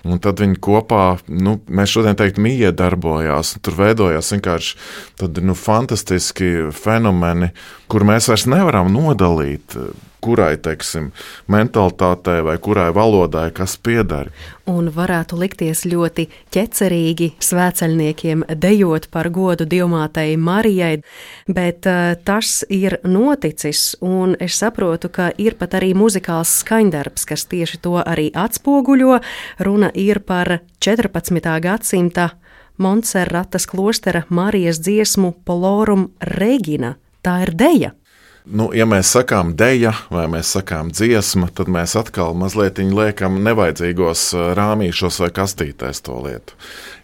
[0.08, 3.58] Un tad viņi kopā, nu, mēs šodien teiktu, mīja darbojās.
[3.60, 4.80] Tur veidojās vienkārši
[5.20, 7.52] tādi nu, fantastiski fenomeni,
[7.92, 9.76] kur mēs vairs nevaram nodalīt
[10.24, 11.10] kurai teiksim,
[11.52, 14.30] mentalitātei vai kurai valodai kas pieder.
[14.70, 21.02] Un varētu likties ļoti ķecerīgi svēceļniekiem dejot par godu Dievmātei Marijai,
[21.48, 27.44] bet uh, tas ir noticis, un es saprotu, ka ir pat arī muzikāls skaņdarbs, kas
[27.50, 29.20] tieši to arī atspoguļo.
[29.60, 31.44] Runa ir par 14.
[31.60, 32.30] gadsimta
[32.76, 36.96] Montserratas klostera Marijas dziesmu Polorum Regina.
[37.22, 37.92] Tā ir deja.
[38.44, 44.26] Nu, ja mēs sakām deja vai mēs sakām dziesma, tad mēs atkal mazliet liekam nevajadzīgos
[44.58, 46.58] rāmīšos vai kastītēs to lietu.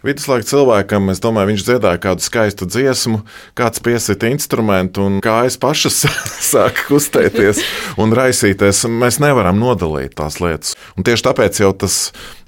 [0.05, 3.23] Viduslaika cilvēkam, es domāju, viņš dziedāja kādu skaistu dziesmu,
[3.57, 5.99] kāds piesita instrumentu un kājas pašas
[6.51, 7.63] sāk kustēties
[8.01, 8.83] un raisīties.
[8.89, 10.75] Mēs nevaram nodalīt tās lietas.
[10.93, 11.97] Un tieši tāpēc jau tas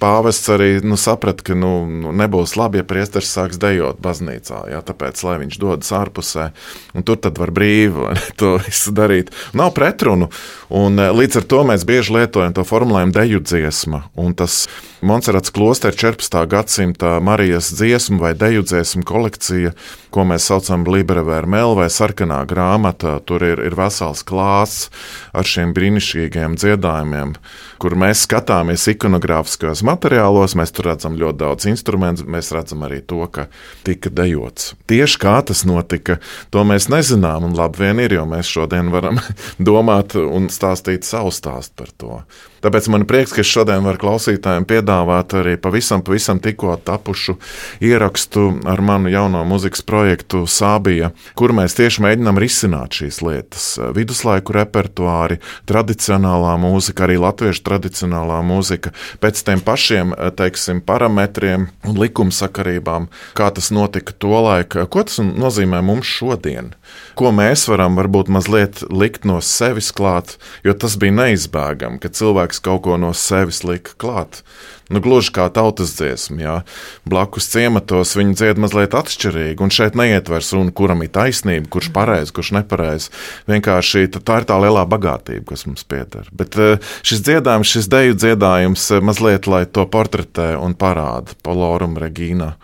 [0.02, 4.64] pāvests arī nu, saprata, ka nu, nu, nebūs labi, ja priesteris sāks dejot baznīcā.
[4.70, 6.50] Jā, tāpēc, lai viņš dodas ārpusē,
[6.94, 9.32] un tur tad var brīvi to visu darīt.
[9.52, 10.28] Nav pretrunu.
[10.68, 14.02] Un, eh, līdz ar to mēs bieži lietojam to formulējumu deju dziesma.
[14.16, 14.66] Un tas
[15.04, 16.46] Monserrats klostera 14.
[16.46, 19.72] gadsimta Marijas dziesmu vai deju dziesmu kolekcija,
[20.10, 24.88] ko mēs saucam Liberevēra Mel vai Sarkanā grāmata, tur ir, ir vesels klāsts
[25.36, 27.34] ar šiem brīnišķīgiem dziedājumiem,
[27.78, 33.20] kur mēs skatāmies ikonogrāfiskos materiālos, mēs tur redzam ļoti daudz instrumentu, mēs redzam arī to,
[33.30, 33.46] ka
[33.86, 34.72] tika dejots.
[34.90, 36.16] Tieši kā tas notika,
[36.50, 39.18] to mēs nezinām, un labi vien ir, jo mēs šodien šodien varam
[39.68, 42.18] domāt un stāstīt savu stāstu par to.
[42.64, 47.36] Tāpēc man ir prieks, ka es šodien varu klausītājiem piedāvāt arī pavisam, pavisam tikko tapušu
[47.84, 53.66] ierakstu ar manu jauno mūzikas projektu Sābija, kur mēs tieši mēģinām risināt šīs lietas.
[53.96, 63.10] Viduslaiku repertuāri, tradicionālā mūzika, arī latviešu tradicionālā mūzika, pēc tiem pašiem teiksim, parametriem un likumsakarībām,
[63.36, 66.72] kā tas notika tolaik, ko tas nozīmē mums šodien.
[67.18, 72.53] Ko mēs varam varbūt mazliet likt no sevis klāt, jo tas bija neizbēgami, ka cilvēks
[72.54, 74.42] cilvēks kaut ko no sevis lika klāt.
[74.90, 76.62] Nu, gluži kā tautas dziesma, jā.
[77.08, 82.32] blakus ciematos viņi dzied mazliet atšķirīgi, un šeit neietvers runa, kuram ir taisnība, kurš pareizi,
[82.36, 83.10] kurš nepareizi.
[83.48, 86.28] Vienkārši tā ir tā lielā bagātība, kas mums pieder.
[86.32, 91.96] Bet eh, šis dziedājums, šis deju dziedājums eh, mazliet, lai to portretē un parāda Polorum
[91.96, 92.54] Regīna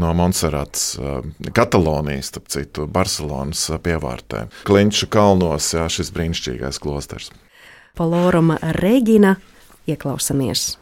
[0.00, 4.46] no Montserratas, eh, Katalonijas, starp citu, Barcelonas pievārtē.
[4.64, 7.34] Klinču kalnos, jā, šis brīnišķīgais klosters.
[7.96, 9.36] Paloruma Regina.
[9.88, 10.78] Ieklausamies!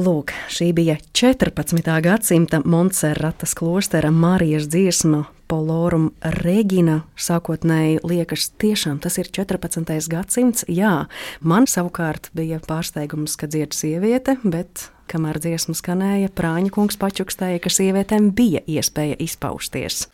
[0.00, 1.82] Lūk, šī bija 14.
[2.00, 6.06] gadsimta Montserratas klostera Marijas dziesma Polorum
[6.40, 7.02] Regina.
[7.20, 9.90] Sākotnēji liekas, tiešām tas ir 14.
[10.08, 10.64] gadsimts.
[10.72, 11.10] Jā,
[11.44, 17.74] man savukārt bija pārsteigums, ka dzied sieviete, bet kamēr dziesma skanēja, Prāņa kungs pačukstēja, ka
[17.74, 20.06] sievietēm bija iespēja izpausties.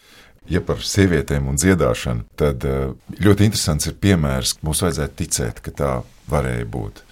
[0.51, 2.91] Ja par sievietēm un dziedāšanu, tad eh,
[3.22, 5.95] ļoti interesants ir piemērs, ka mums vajadzētu ticēt, ka tā
[6.32, 7.05] varēja būt.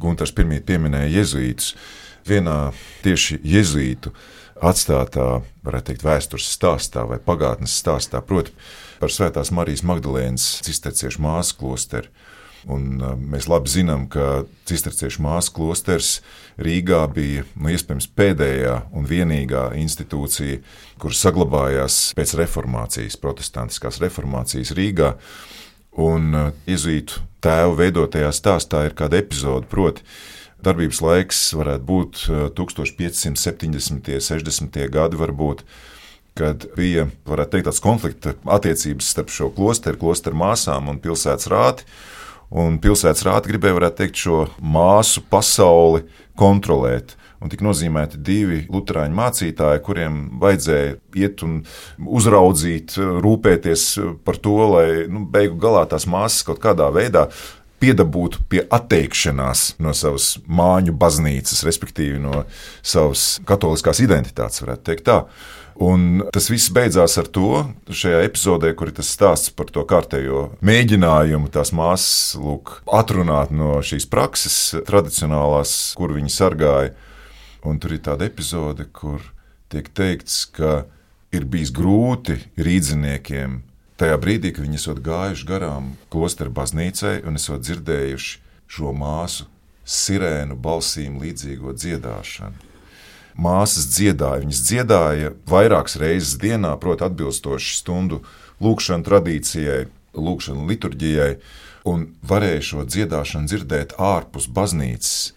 [0.00, 1.72] Gunārs pirmie pieminēja jezuītus.
[2.28, 2.72] Vienā
[3.04, 4.12] tieši jezuītu
[4.60, 8.52] atstātā, varētu teikt, vēstures stāstā vai pagātnes stāstā, proti,
[9.00, 12.10] par Svētās Marijas Magdalēnas cisterciešu māsu klosteri.
[12.68, 16.18] Un, uh, mēs labi zinām, ka cisterciešu māsu klosters
[16.60, 20.58] Rīgā bija nu, iespējams pēdējā un vienīgā institūcija,
[21.00, 25.14] kur saglabājās pēc reformācijas, protestantiskās reformācijas Rīgā.
[26.04, 30.04] Un uh, iezītu tēvu veidotajā stāstā ir kāda epizode, proti,
[30.64, 32.24] darbības laiks varētu būt
[32.58, 33.90] 1570.
[33.94, 34.80] un 60.
[34.92, 35.64] gadi, varbūt,
[36.38, 41.88] kad bija teikt, tāds konflikta attiecības starp šo klosteru, klosteru māsām un pilsētas rāti.
[42.50, 46.02] Un pilsētas rāta gribēja, varētu teikt, šo māsu pasauli
[46.38, 51.60] kontrolēt un tika nozīmēti divi luterāņu mācītāji, kuriem vajadzēja iet un
[52.20, 53.86] uzraudzīt, rūpēties
[54.26, 57.28] par to, lai nu, beigu galā tās māsas kaut kādā veidā
[57.80, 62.44] piedabūtu pie atteikšanās no savas māņu baznīcas, respektīvi no
[62.82, 65.24] savas katoliskās identitātes, varētu teikt tā.
[65.80, 70.50] Un tas viss beidzās ar to, šajā epizodē, kur ir tas stāsts par to kārtējo
[70.60, 76.92] mēģinājumu tās māsas lūk, atrunāt no šīs prakses, tradicionālās, kur viņi sargāja
[77.66, 79.20] Un tur ir tāda epizode, kur
[79.72, 80.86] tiek teikts, ka
[81.34, 83.60] ir bijis grūti rīdziniekiem
[84.00, 88.36] tajā brīdī, kad viņi esat gājuši garām klosteru baznīcai un esat dzirdējuši
[88.70, 89.46] šo māsu
[89.90, 92.68] sirēnu balsīm līdzīgo dziedāšanu.
[93.40, 98.20] Māsas dziedāja, viņas dziedāja vairākas reizes dienā, proti, atbilstoši stundu
[98.60, 99.84] lūkšanas tradīcijai,
[100.18, 101.30] lūkšanas liturģijai,
[101.88, 105.30] un varēja šo dziedāšanu dzirdēt ārpus baznīcas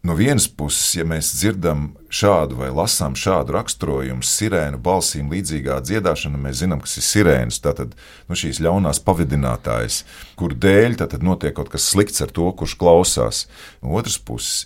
[0.00, 6.40] No vienas puses, ja mēs dzirdam šādu vai lasām šādu raksturojumu, sirēnu balsīm līdzīgā dziedāšana,
[6.40, 7.92] mēs zinām, kas ir sirēnas, tātad
[8.24, 10.06] nu, šīs ļaunās pavadinātājas,
[10.40, 13.42] kur dēļ notiek kaut kas slikts ar to, kurš klausās.
[13.82, 14.64] No otras puses,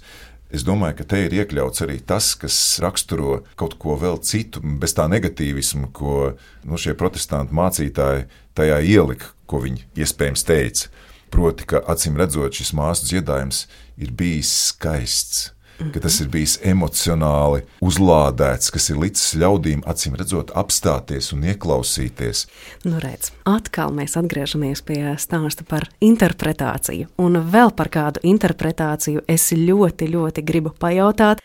[0.55, 4.93] Es domāju, ka te ir iekļauts arī tas, kas raksturo kaut ko vēl citu, bez
[4.95, 10.93] tā negatīvisma, ko nu, šie protestantu mācītāji tajā ielika, ko viņi iespējams teica.
[11.35, 13.64] Proti, ka acīm redzot, šis māsu dziedājums
[13.99, 15.51] ir bijis skaists.
[15.74, 22.45] Ka tas ir bijis emocionāli uzlādēts, kas ir līdz ļaudīm, acīm redzot, apstāties un ieklausīties.
[22.87, 27.11] Nu, redz, atkal mēs atgriežamies pie stāsta par interpretāciju.
[27.18, 31.43] Un vēl par kādu interpretāciju es ļoti, ļoti gribu pajautāt.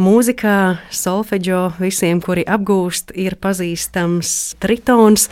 [0.00, 0.56] Mūzikā,
[0.92, 5.28] solfeģo visiem, kuri apgūst, ir pazīstams tritons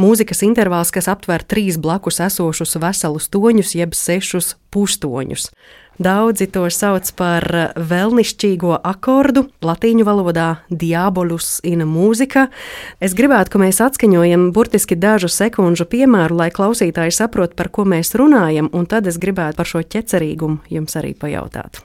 [0.00, 5.50] mūzikas intervāls, kas aptver trīs blakus esošus veselus toņus, jeb sešus pustoņus.
[6.02, 7.44] Daudzi to sauc par
[7.76, 12.46] vēlnišķīgo akordu, latīņu valodā diabolus in mūzika.
[12.96, 18.16] Es gribētu, ka mēs atskaņojam burtiski dažu sekundžu piemēru, lai klausītāji saprot, par ko mēs
[18.16, 21.84] runājam, un tad es gribētu par šo ķecerīgumu jums arī pajautāt.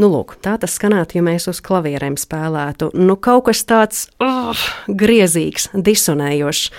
[0.00, 2.92] Nu, lūk, tā tas skanētu, ja mēs uz klavierēm spēlētu.
[2.96, 6.70] Nu, kaut kas tāds oh, griezīgs, disonējošs.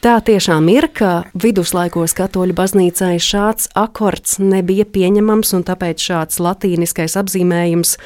[0.00, 7.18] Tā tiešām ir, ka viduslaikos katoļu baznīcai šāds akords nebija pieņemams, un tāpēc šāds latīniskais
[7.20, 7.98] apzīmējums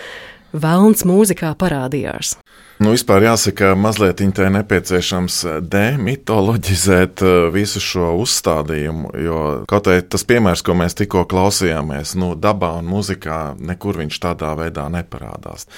[0.59, 2.35] vēlns mūzikā parādījās.
[2.83, 5.37] Nu, vispār jāsaka, mazliet tā ir nepieciešams
[5.71, 9.13] demitoloģizēt eh, visu šo uzstādījumu.
[9.23, 14.19] Jo kaut arī tas piemērs, ko mēs tikko klausījāmies, nu, dabā un mūzikā, nekur viņš
[14.25, 15.69] tādā veidā neparādās.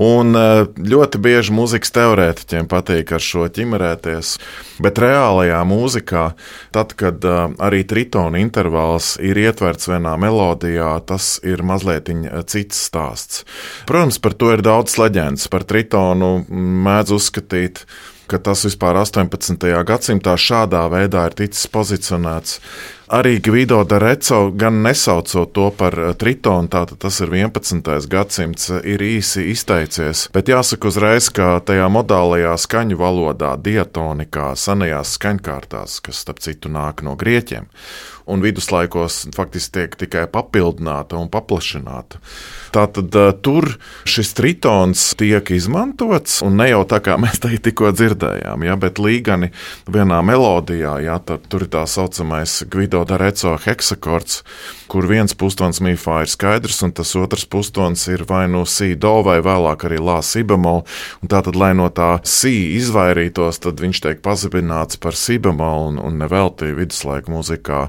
[0.00, 4.32] Un eh, ļoti bieži mūzikas teorētiķiem patīk ar šo ķimerēties,
[4.80, 6.24] bet reālajā mūzikā,
[6.72, 12.08] tad, kad eh, arī tritona intervāls ir ietverts vienā melodijā, tas ir mazliet
[12.48, 13.44] cits stāsts.
[13.84, 17.84] Protams, par to ir daudz leģendas par tritonu mēdz uzskatīt,
[18.28, 19.68] ka tas vispār 18.
[19.88, 22.58] gadsimtā šādā veidā ir ticis pozicionēts.
[23.08, 27.80] Arī Gvido Dareco, gan nesaucot to par eh, tritonu, tātad tas ir 11.
[28.12, 30.26] gadsimts, ir īsi izteicies.
[30.34, 37.00] Bet jāsaka uzreiz, ka tajā modālajā skaņu valodā, diatonikā, senajās skaņkārtās, kas starp citu nāk
[37.06, 37.70] no grieķiem,
[38.28, 42.20] un viduslaikos faktiski tiek tikai papildināta un paplašināta.
[42.76, 43.70] Tātad uh, tur
[44.04, 49.00] šis tritons tiek izmantots, un ne jau tā kā mēs te tikko dzirdējām, ja, bet
[49.00, 49.48] līgani
[49.88, 54.42] vienā melodijā, ja, tur ir tā saucamais Gvido Dareco heksakords,
[54.90, 58.94] kur viens pustons mīfā ir skaidrs, un tas otrs pustons ir vai no nu sī
[58.98, 60.84] do, vai vēlāk arī lā sibemol.
[61.28, 66.72] Tātad, lai no tā sī izvairītos, tad viņš tiek pazemināts par sibemolu un, un nevelti
[66.74, 67.88] viduslaiku mūzikā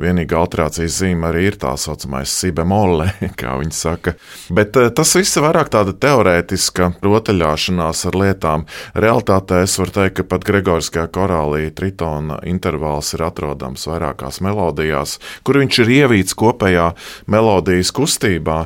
[0.00, 4.14] Vienīgā alterācijas zīme arī ir tā saucamais sibemole, kā viņi saka.
[4.52, 8.66] Bet eh, tas viss ir vairāk tāda teorētiska rotaļāšanās ar lietām.
[8.94, 15.60] Realtātē es varu teikt, ka pat Gregoriskajā korālī tritona intervāls ir atrodams vairākās melodijās, kur
[15.60, 16.90] viņš ir ievīts kopējā
[17.30, 18.60] melodijas kustībā,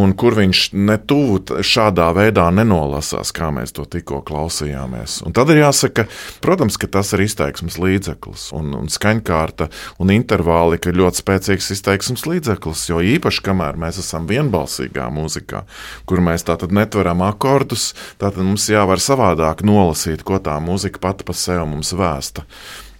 [0.00, 5.20] un kur viņš netuvu šādā veidā nenolasās, kā mēs to tikko klausījāmies.
[5.26, 6.06] Un tad ir jāsaka,
[6.44, 9.70] protams, ka tas ir izteiksmes līdzeklis un, un skaņkārta
[10.00, 15.64] un intervāli ir ļoti spēcīgs izteiksmes līdzeklis, jo īpaši kamēr mēs esam vienbalsīgā mūzikā,
[16.06, 17.90] kur mēs tātad netveram akordus,
[18.22, 22.46] tad mums jāvar savādāk nolasīt, ko tā mūzika pati pa sevi mums vēsta.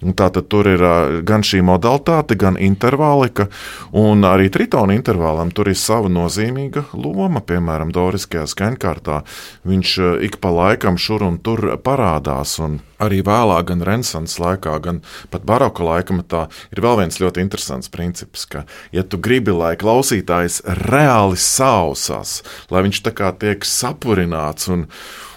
[0.01, 0.81] Tātad tur ir
[1.27, 3.47] gan šī modalitāte, gan intervālika,
[3.93, 7.43] un arī tritona intervālam tur ir sava nozīmīga loma.
[7.45, 9.21] Piemēram, Doriskajā skaņkārtā
[9.69, 12.57] viņš ik pa laikam šur un tur parādās.
[12.65, 15.01] Un arī vēlāk, gan Renaissance laikā, gan
[15.33, 20.61] pat baroka laikmetā, ir vēl viens ļoti interesants princips, ka, ja tu gribi, lai klausītājs
[20.85, 22.39] reāli sausās,
[22.73, 24.87] lai viņš tā kā tiek sapurināts un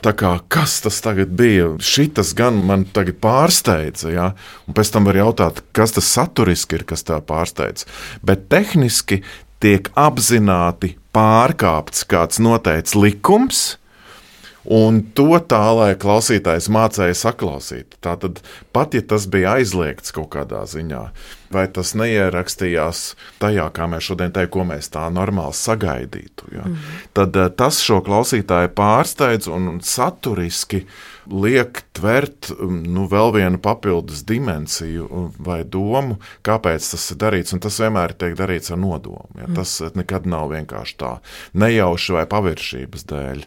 [0.05, 1.71] kā, kas tas tagad bija?
[1.81, 4.27] Šitas gan man tagad pārsteidza, ja?
[4.69, 7.87] Un pēc tam var jautāt, kas tas saturiski ir, kas tā pārsteidz.
[8.25, 9.23] Bet tehniski
[9.65, 13.75] tiek apzināti pārkāpts kāds noteikts likums,
[14.65, 17.99] Un to tā, lai klausītājs mācīja saklausīt.
[18.05, 18.41] Tātad,
[18.73, 21.03] pat ja tas bija aizliegts kaut kādā ziņā,
[21.53, 23.03] vai tas neierakstījās
[23.45, 26.95] tajā, kā mēs šodien teiktu, ko mēs tā normāli sagaidītu, ja, mm.
[27.17, 30.87] tad eh, tas šo klausītāju pārsteidz un saturiski
[31.31, 37.55] liek tvert um, nu, vēl vienu papildus dimensiju vai domu, kāpēc tas ir darīts.
[37.57, 39.29] Un tas vienmēr tiek darīts ar nodomu.
[39.39, 39.49] Ja?
[39.49, 39.57] Mm.
[39.59, 41.15] Tas nekad nav vienkārši tā
[41.57, 43.45] nejauši vai paviršības dēļ.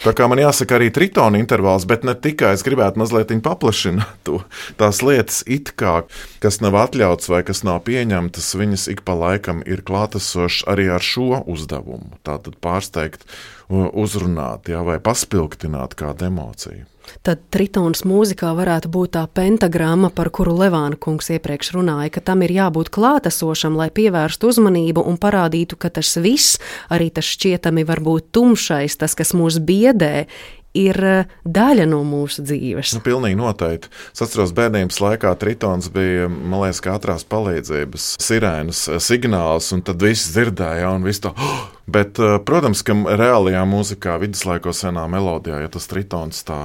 [0.00, 4.38] Tā kā man jāsaka, arī tritona intervāls, bet ne tikai es gribētu mazliet paplašināt to.
[4.80, 5.42] Tās lietas,
[5.76, 6.00] kā,
[6.40, 11.04] kas nav atļauts vai kas nav pieņemtas, viņas ik pa laikam ir klātesošas arī ar
[11.04, 12.16] šo uzdevumu.
[12.24, 13.28] Tātad pārsteigt,
[13.70, 16.88] uzrunāt jā, vai paspilgtināt kādu emociju.
[17.26, 22.44] Tad tritons mūzikā varētu būt tā pentagramma, par kuru Levāna kungs iepriekš runāja, ka tam
[22.46, 28.30] ir jābūt klātesošam, lai pievērstu uzmanību un parādītu, ka tas viss, arī tas šķietami varbūt
[28.36, 30.26] tumšais, tas, kas mūs biedē,
[30.76, 32.94] ir eh, daļa no mūsu dzīves.
[32.96, 33.90] Nu, pilnīgi noteikti.
[34.14, 40.02] Es atceros, bērnības laikā tritons bija, liekas, kā ātrās palīdzības sirēnas eh, signāls, un tad
[40.04, 41.34] viss dzirdēja, un viss to.
[41.36, 41.68] Oh!
[41.90, 46.60] Bet, eh, protams, ka reālajā mūzikā, viduslaikos senā melodijā, ja tas tritons tā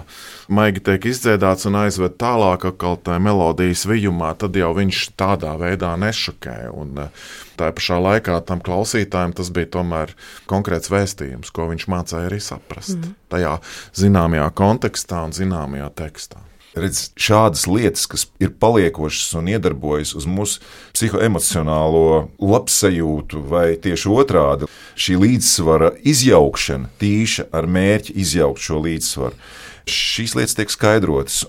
[0.54, 5.96] maigi tiek izdziedāts un aizved tālāk, atkal tā melodijas vijumā, tad jau viņš tādā veidā
[6.02, 6.60] nešokē.
[6.76, 7.08] Un,
[7.56, 10.12] Tā pašā laikā tam klausītājam tas bija tomēr
[10.50, 13.14] konkrēts vēstījums, ko viņš mācīja arī saprast mm.
[13.32, 13.54] tajā
[13.96, 16.42] zināmajā kontekstā un zināmajā tekstā.
[16.76, 20.60] Redz, šādas lietas, kas ir paliekošas un iedarbojas uz mūsu
[20.92, 24.68] psihoemocionālo labsajūtu, vai tieši otrādi-
[25.04, 29.40] šī līdzsvara izjaukšana, tīša ar mērķi izjaukt šo līdzsvaru
[29.86, 31.44] Šīs lietas tiek skaidrotas,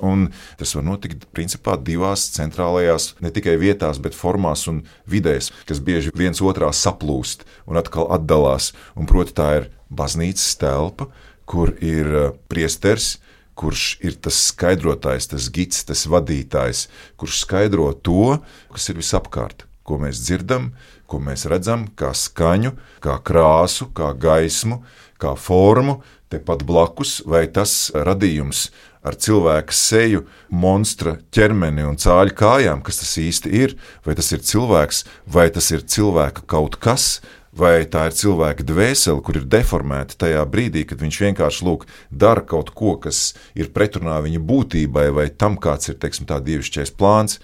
[0.60, 6.12] tas var notikt principā divās centrālajās, ne tikai vietās, bet formās un vidēs, kas bieži
[6.12, 8.74] viens otrā saplūst un atkal atdalās.
[8.92, 11.08] Un proti, tā ir baznīcas telpa,
[11.48, 13.16] kur ir uh, priesteris,
[13.56, 16.86] kurš ir tas skaidrotājs, tas gids, tas vadītājs,
[17.16, 18.36] kurš skaidro to,
[18.74, 20.74] kas ir visapkārt, ko mēs dzirdam,
[21.08, 22.74] ko mēs redzam, kā skaņu,
[23.04, 24.82] kā krāsu, kā gaismu,
[25.22, 28.66] kā formu, tepat blakus, vai tas radījums
[29.06, 34.42] ar cilvēka seju, monstra ķermeni un cāļu kājām, kas tas īsti ir, vai tas ir
[34.42, 37.20] cilvēks, vai tas ir cilvēka kaut kas.
[37.56, 42.44] Vai tā ir cilvēka dvēsele, kur ir deformēta tajā brīdī, kad viņš vienkārši lūk, dara
[42.44, 47.40] kaut ko, kas ir pretrunā viņa būtībai, vai tam, kāds ir teiksim, tā dievišķais plāns.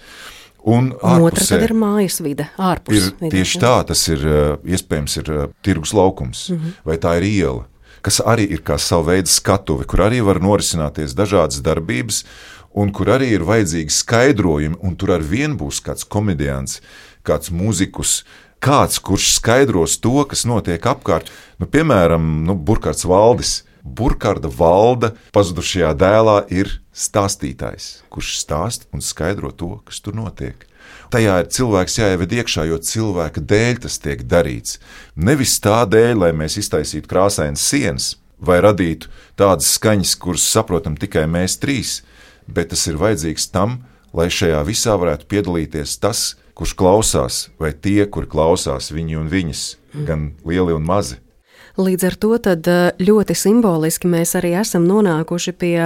[0.63, 2.95] Un otra ir mājas vide, ārpus.
[2.95, 4.21] Ir, vide, tieši tā, tas ir
[4.63, 5.31] iespējams ir
[5.65, 6.81] tirgus laukums, mm -hmm.
[6.85, 7.65] vai tā ir iela
[8.03, 12.23] kas arī ir kā sava veida skatuve, kur arī var norisināties dažādas darbības,
[12.73, 16.81] un kur arī ir vajadzīgi skaidrojumi, un tur ar vienu būs kāds komediants,
[17.23, 18.23] kāds mūzikus,
[18.63, 21.31] kāds, kurš skaidros to, kas notiek apkārt.
[21.59, 23.61] Nu, piemēram, nu, Burkhards Valdis.
[23.83, 30.63] Burkharda valda pazudušajā dēlā ir stāstītājs, kurš stāsta un skaidro to, kas tur notiek.
[31.11, 34.79] Tajā ir cilvēks jāieved iekšā, jo cilvēka dēļ tas tiek darīts.
[35.19, 41.25] Nevis tā dēļ, lai mēs iztaisītu krāsainas sienas vai radītu tādas skaņas, kuras saprotam tikai
[41.27, 41.99] mēs trīs,
[42.47, 43.81] bet tas ir vajadzīgs tam,
[44.15, 46.23] lai šajā visā varētu piedalīties tas,
[46.53, 49.63] kurš klausās, vai tie, kur klausās viņi un viņas,
[50.07, 51.19] gan lieli un mazi.
[51.73, 55.77] Līdz ar to eh, ļoti simboliski mēs arī esam nonākuši pie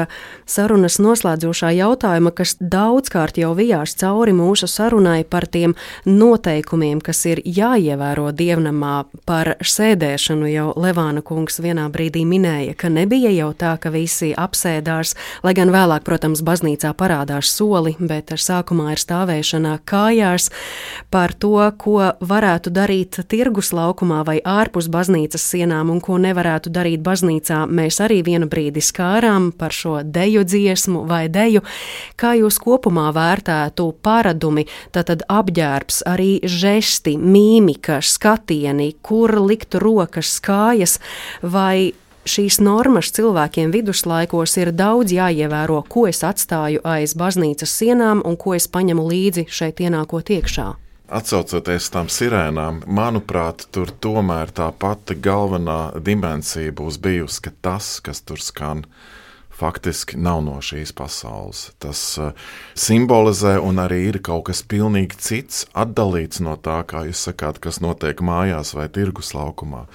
[0.43, 7.39] sarunas noslēdzošā jautājuma, kas daudzkārt jau vijās cauri mūsu sarunai par tiem noteikumiem, kas ir
[7.39, 10.49] jāievēro dievnamā par sēdēšanu.
[10.51, 15.15] Jau Levāna kungs vienā brīdī minēja, ka nebija jau tā, ka visi apsēdās,
[15.47, 20.51] lai gan vēlāk, protams, baznīcā parādās soli, bet sākumā ir stāvēšana kājās
[21.15, 26.71] par to, ko varētu darīt tirgus laukumā vai ārpus baznīcas sienām dienām un ko nevarētu
[26.71, 31.61] darīt baznīcā, mēs arī vienu brīdi skārām par šo deju dziesmu vai deju.
[32.15, 40.99] Kā jūs kopumā vērtētu paradumi, tātad apģērbs, arī žesti, mīmika, skatieni, kur likt rokas, kājas
[41.41, 41.93] vai
[42.27, 48.55] šīs normas cilvēkiem viduslaikos ir daudz jāievēro, ko es atstāju aiz baznīcas sienām un ko
[48.55, 50.86] es paņemu līdzi šeit ienākot iekšā.
[51.07, 58.19] Atcaucoties tām sirēnām, manuprāt, tur tomēr tā pati galvenā dimensija būs bijusi, ka tas, kas
[58.27, 58.83] tur skan,
[59.55, 61.69] faktiski nav no šīs pasaules.
[61.79, 62.35] Tas uh,
[62.75, 67.79] simbolizē un arī ir kaut kas pilnīgi cits, atdalīts no tā, kā jūs sakāt, kas
[67.79, 69.85] notiek mājās vai tirgus laukumā.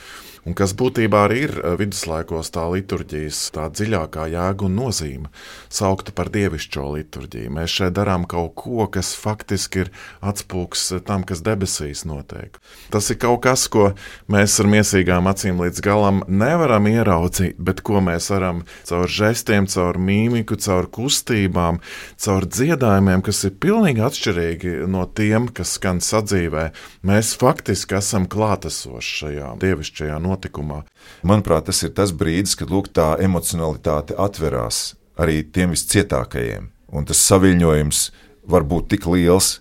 [0.43, 5.29] Un kas būtībā arī ir eh, viduslaikos tā liturģijas tā dziļākā jēga un nozīme-
[5.79, 7.53] saukta par dievišķo liturģiju.
[7.55, 9.91] Mēs šeit darām kaut ko, kas faktiski ir
[10.21, 12.59] atspūgs tam, kas debesīs notiek.
[12.91, 13.95] Tas ir kaut kas, ko
[14.29, 19.95] mēs ar miesīgām acīm līdz galam nevaram ieraudzīt, bet ko mēs varam caur žestiem, caur
[19.95, 21.79] mīmiku, caur kustībām,
[22.19, 26.73] caur dziedājumiem, kas ir pilnīgi atšķirīgi no tiem, kas skan sadzīvē.
[27.07, 30.83] Mēs faktiski esam klātesoši šajā dievišķajā notikumā notikumā.
[31.23, 36.71] Manuprāt, tas ir tas brīdis, kad lūk, tā emocionalitāte atverās arī tiem viscietākajiem.
[36.93, 38.05] Un tas saviņojums
[38.49, 39.61] var būt tik liels,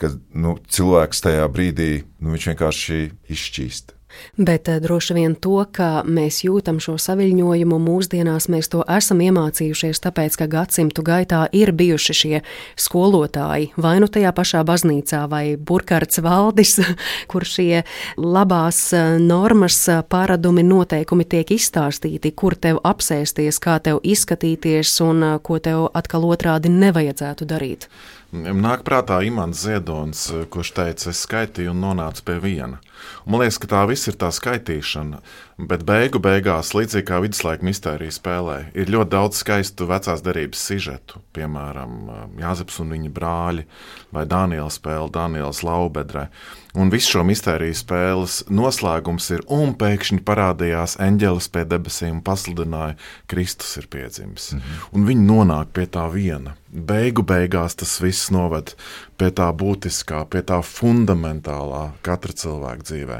[0.00, 3.91] ka nu, cilvēks tajā brīdī nu, vienkārši izšķīst.
[4.36, 10.00] Bet eh, droši vien to, ka mēs jūtam šo saviņojumu mūsdienās, mēs to esam iemācījušies,
[10.04, 12.40] tāpēc, ka gadsimtu gaitā ir bijuši šie
[12.80, 16.78] skolotāji, vai nu tajā pašā baznīcā, vai burkārts valdis,
[17.30, 17.82] kur šie
[18.16, 25.28] labās eh, normas, eh, paradumi, noteikumi tiek izstāstīti, kur tev apsēsties, kā tev izskatīties un
[25.44, 27.88] ko tev atkal otrādi nevajadzētu darīt.
[28.32, 32.78] Nāk prātā Imants Ziedonis, kurš teica, es skaitīju un nonācu pie viena.
[33.26, 35.20] Man liekas, ka tā viss ir tā skaitīšana,
[35.68, 41.22] bet beigu beigās, līdzīgi kā viduslaika mistērija spēlē, ir ļoti daudz skaistu vecās derības sižetu,
[41.36, 42.00] piemēram,
[42.42, 43.66] Jāzeps un viņa brāļi
[44.14, 46.28] vai Daniela spēle, Daniels Laubedre.
[46.72, 52.96] Un visu šo mistēriju spēles noslēgums ir, un pēkšņi parādījās eņģelis pie debesīm un pasludināja,
[53.28, 54.52] Kristus ir piedzimis.
[54.52, 54.88] Mm -hmm.
[54.92, 56.56] Un viņi nonāk pie tā viena.
[56.72, 58.74] Beigu beigās tas viss noved
[59.18, 63.18] pie tā būtiskā, pie tā fundamentālā katra cilvēka dzīvē.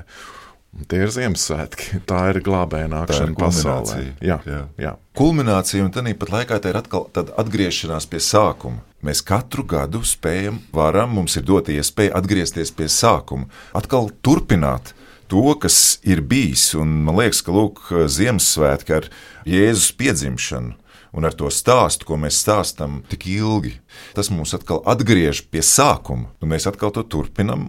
[0.73, 2.01] Un tie ir Ziemassvētki.
[2.09, 3.99] Tā ir glābēja nākšana pasaulē.
[4.25, 4.63] Jā, jā.
[4.81, 4.95] jā.
[5.19, 8.81] Kulminācija un tāpat laikā tā ir atkal atgriešanās pie sākuma.
[9.05, 14.95] Mēs katru gadu spējam, varam, mums ir dota iespēja atgriezties pie sākuma, atkal turpināt
[15.29, 16.71] to, kas ir bijis.
[16.79, 19.11] Un man liekas, ka lūk, Ziemassvētki ar
[19.49, 20.79] Jēzus piedzimšanu
[21.13, 23.75] un ar to stāstu, ko mēs stāstām tik ilgi,
[24.17, 26.31] tas mūs atkal atgriež pie sākuma.
[26.41, 27.69] Un mēs atkal to turpinām.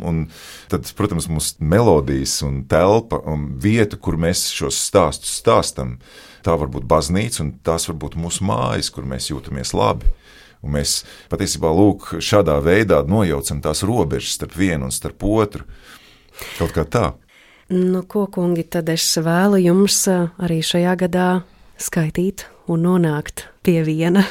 [0.71, 5.97] Tad, protams, mums melodijas un telpa un vieta, kur mēs šos stāstus stāstām,
[6.43, 10.11] tā var būt baznīca un tās var būt mūsu mājas, kur mēs jūtamies labi.
[10.63, 15.67] Un mēs patiesībā lūk, šādā veidā nojaucam tās robežas starp vienu un starp otru.
[16.55, 17.09] Kaut kā tā.
[17.73, 21.27] Nu, ko, kungi, tad es vēlu jums arī šajā gadā
[21.83, 24.23] skaitīt un nonākt pie viena.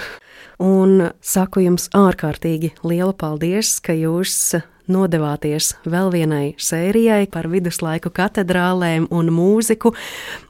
[0.62, 4.55] Un saku jums ārkārtīgi lielu paldies, ka jūs
[4.90, 9.92] nodevāties vēl vienai sērijai par viduslaiku katedrālēm un mūziku,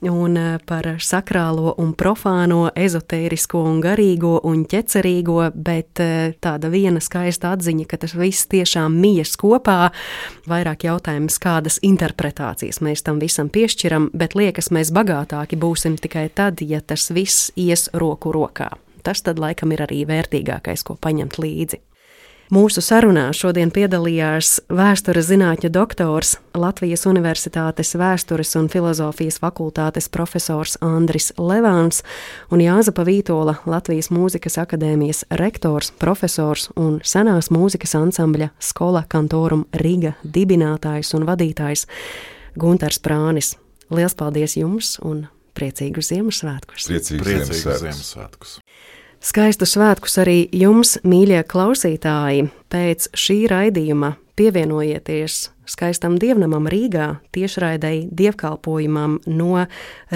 [0.08, 7.02] un eh, par sakrālo un profāno, ezotērisko un garīgo un ķecerīgo, bet eh, tāda viena
[7.02, 9.90] skaista atziņa, ka tas viss tiešām mijas kopā.
[10.50, 16.64] Vairāk jautājums, kādas interpretācijas mēs tam visam piešķiram, bet liekas, mēs bagātāki būsim tikai tad,
[16.64, 18.72] ja tas viss ies roku rokā.
[19.02, 21.80] Tas tad laikam ir arī vērtīgākais, ko paņemt līdzi.
[22.53, 31.30] Mūsu sarunā šodien piedalījās vēstures zinātņu doktors, Latvijas Universitātes vēstures un filozofijas fakultātes profesors Andris
[31.40, 32.03] Levāns
[32.53, 40.12] un Jāzepa Vītola, Latvijas Mūzikas akadēmijas rektors, profesors un senās mūzikas ansambļa Skola Kantorum Riga
[40.20, 41.86] dibinātājs un vadītājs
[42.61, 43.55] Gunters Prānis.
[43.88, 45.24] Lielas paldies jums un
[45.57, 46.92] priecīgus Ziemassvētkus!
[46.92, 47.86] Priecīgus Ziemassvētkus!
[47.88, 48.59] Ziemassvētkus!
[49.22, 52.48] Skaistu svētkus arī jums, mīļie klausītāji!
[52.74, 55.36] Pēc šī raidījuma pievienojieties
[55.70, 59.62] skaistam dievnamam Rīgā, tiešraidēji dievkalpojumam no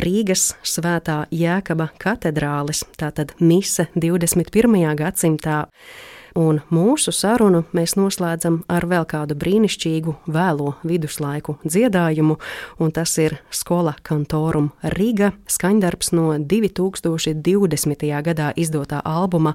[0.02, 4.74] Rīgas Svētā Jēkaba katedrāles, tātad mise 21.
[4.98, 5.61] gadsimtā.
[6.37, 12.37] Un mūsu sarunu mēs noslēdzam ar vēl kādu brīnišķīgu vēlo viduslaiku dziedājumu,
[12.76, 18.05] un tas ir Skola Kantorum Riga skaņdarbs no 2020.
[18.28, 19.55] gadā izdotā albuma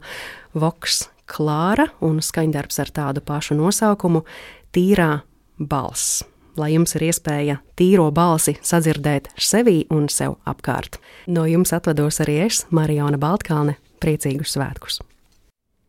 [0.57, 4.23] Vox Klāra un skaņdarbs ar tādu pašu nosaukumu-
[4.73, 5.21] Tīrā
[5.59, 6.23] balss.
[6.57, 10.97] Lai jums ir iespēja tīro balsi sadzirdēt sevī un sev apkārt.
[11.27, 14.99] No jums atvados arī es, Marijona Baltkalne, priecīgus svētkus!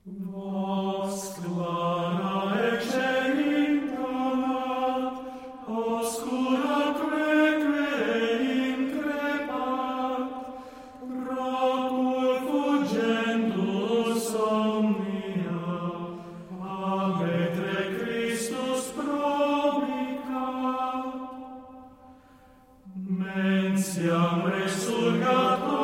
[0.05, 2.32] Vos clara
[5.68, 7.86] oscura creque
[8.74, 10.26] increpat,
[11.07, 15.70] procul fugendus omnia,
[16.59, 20.26] ametre Christus promicat.
[22.96, 25.82] Mentiam resurgator,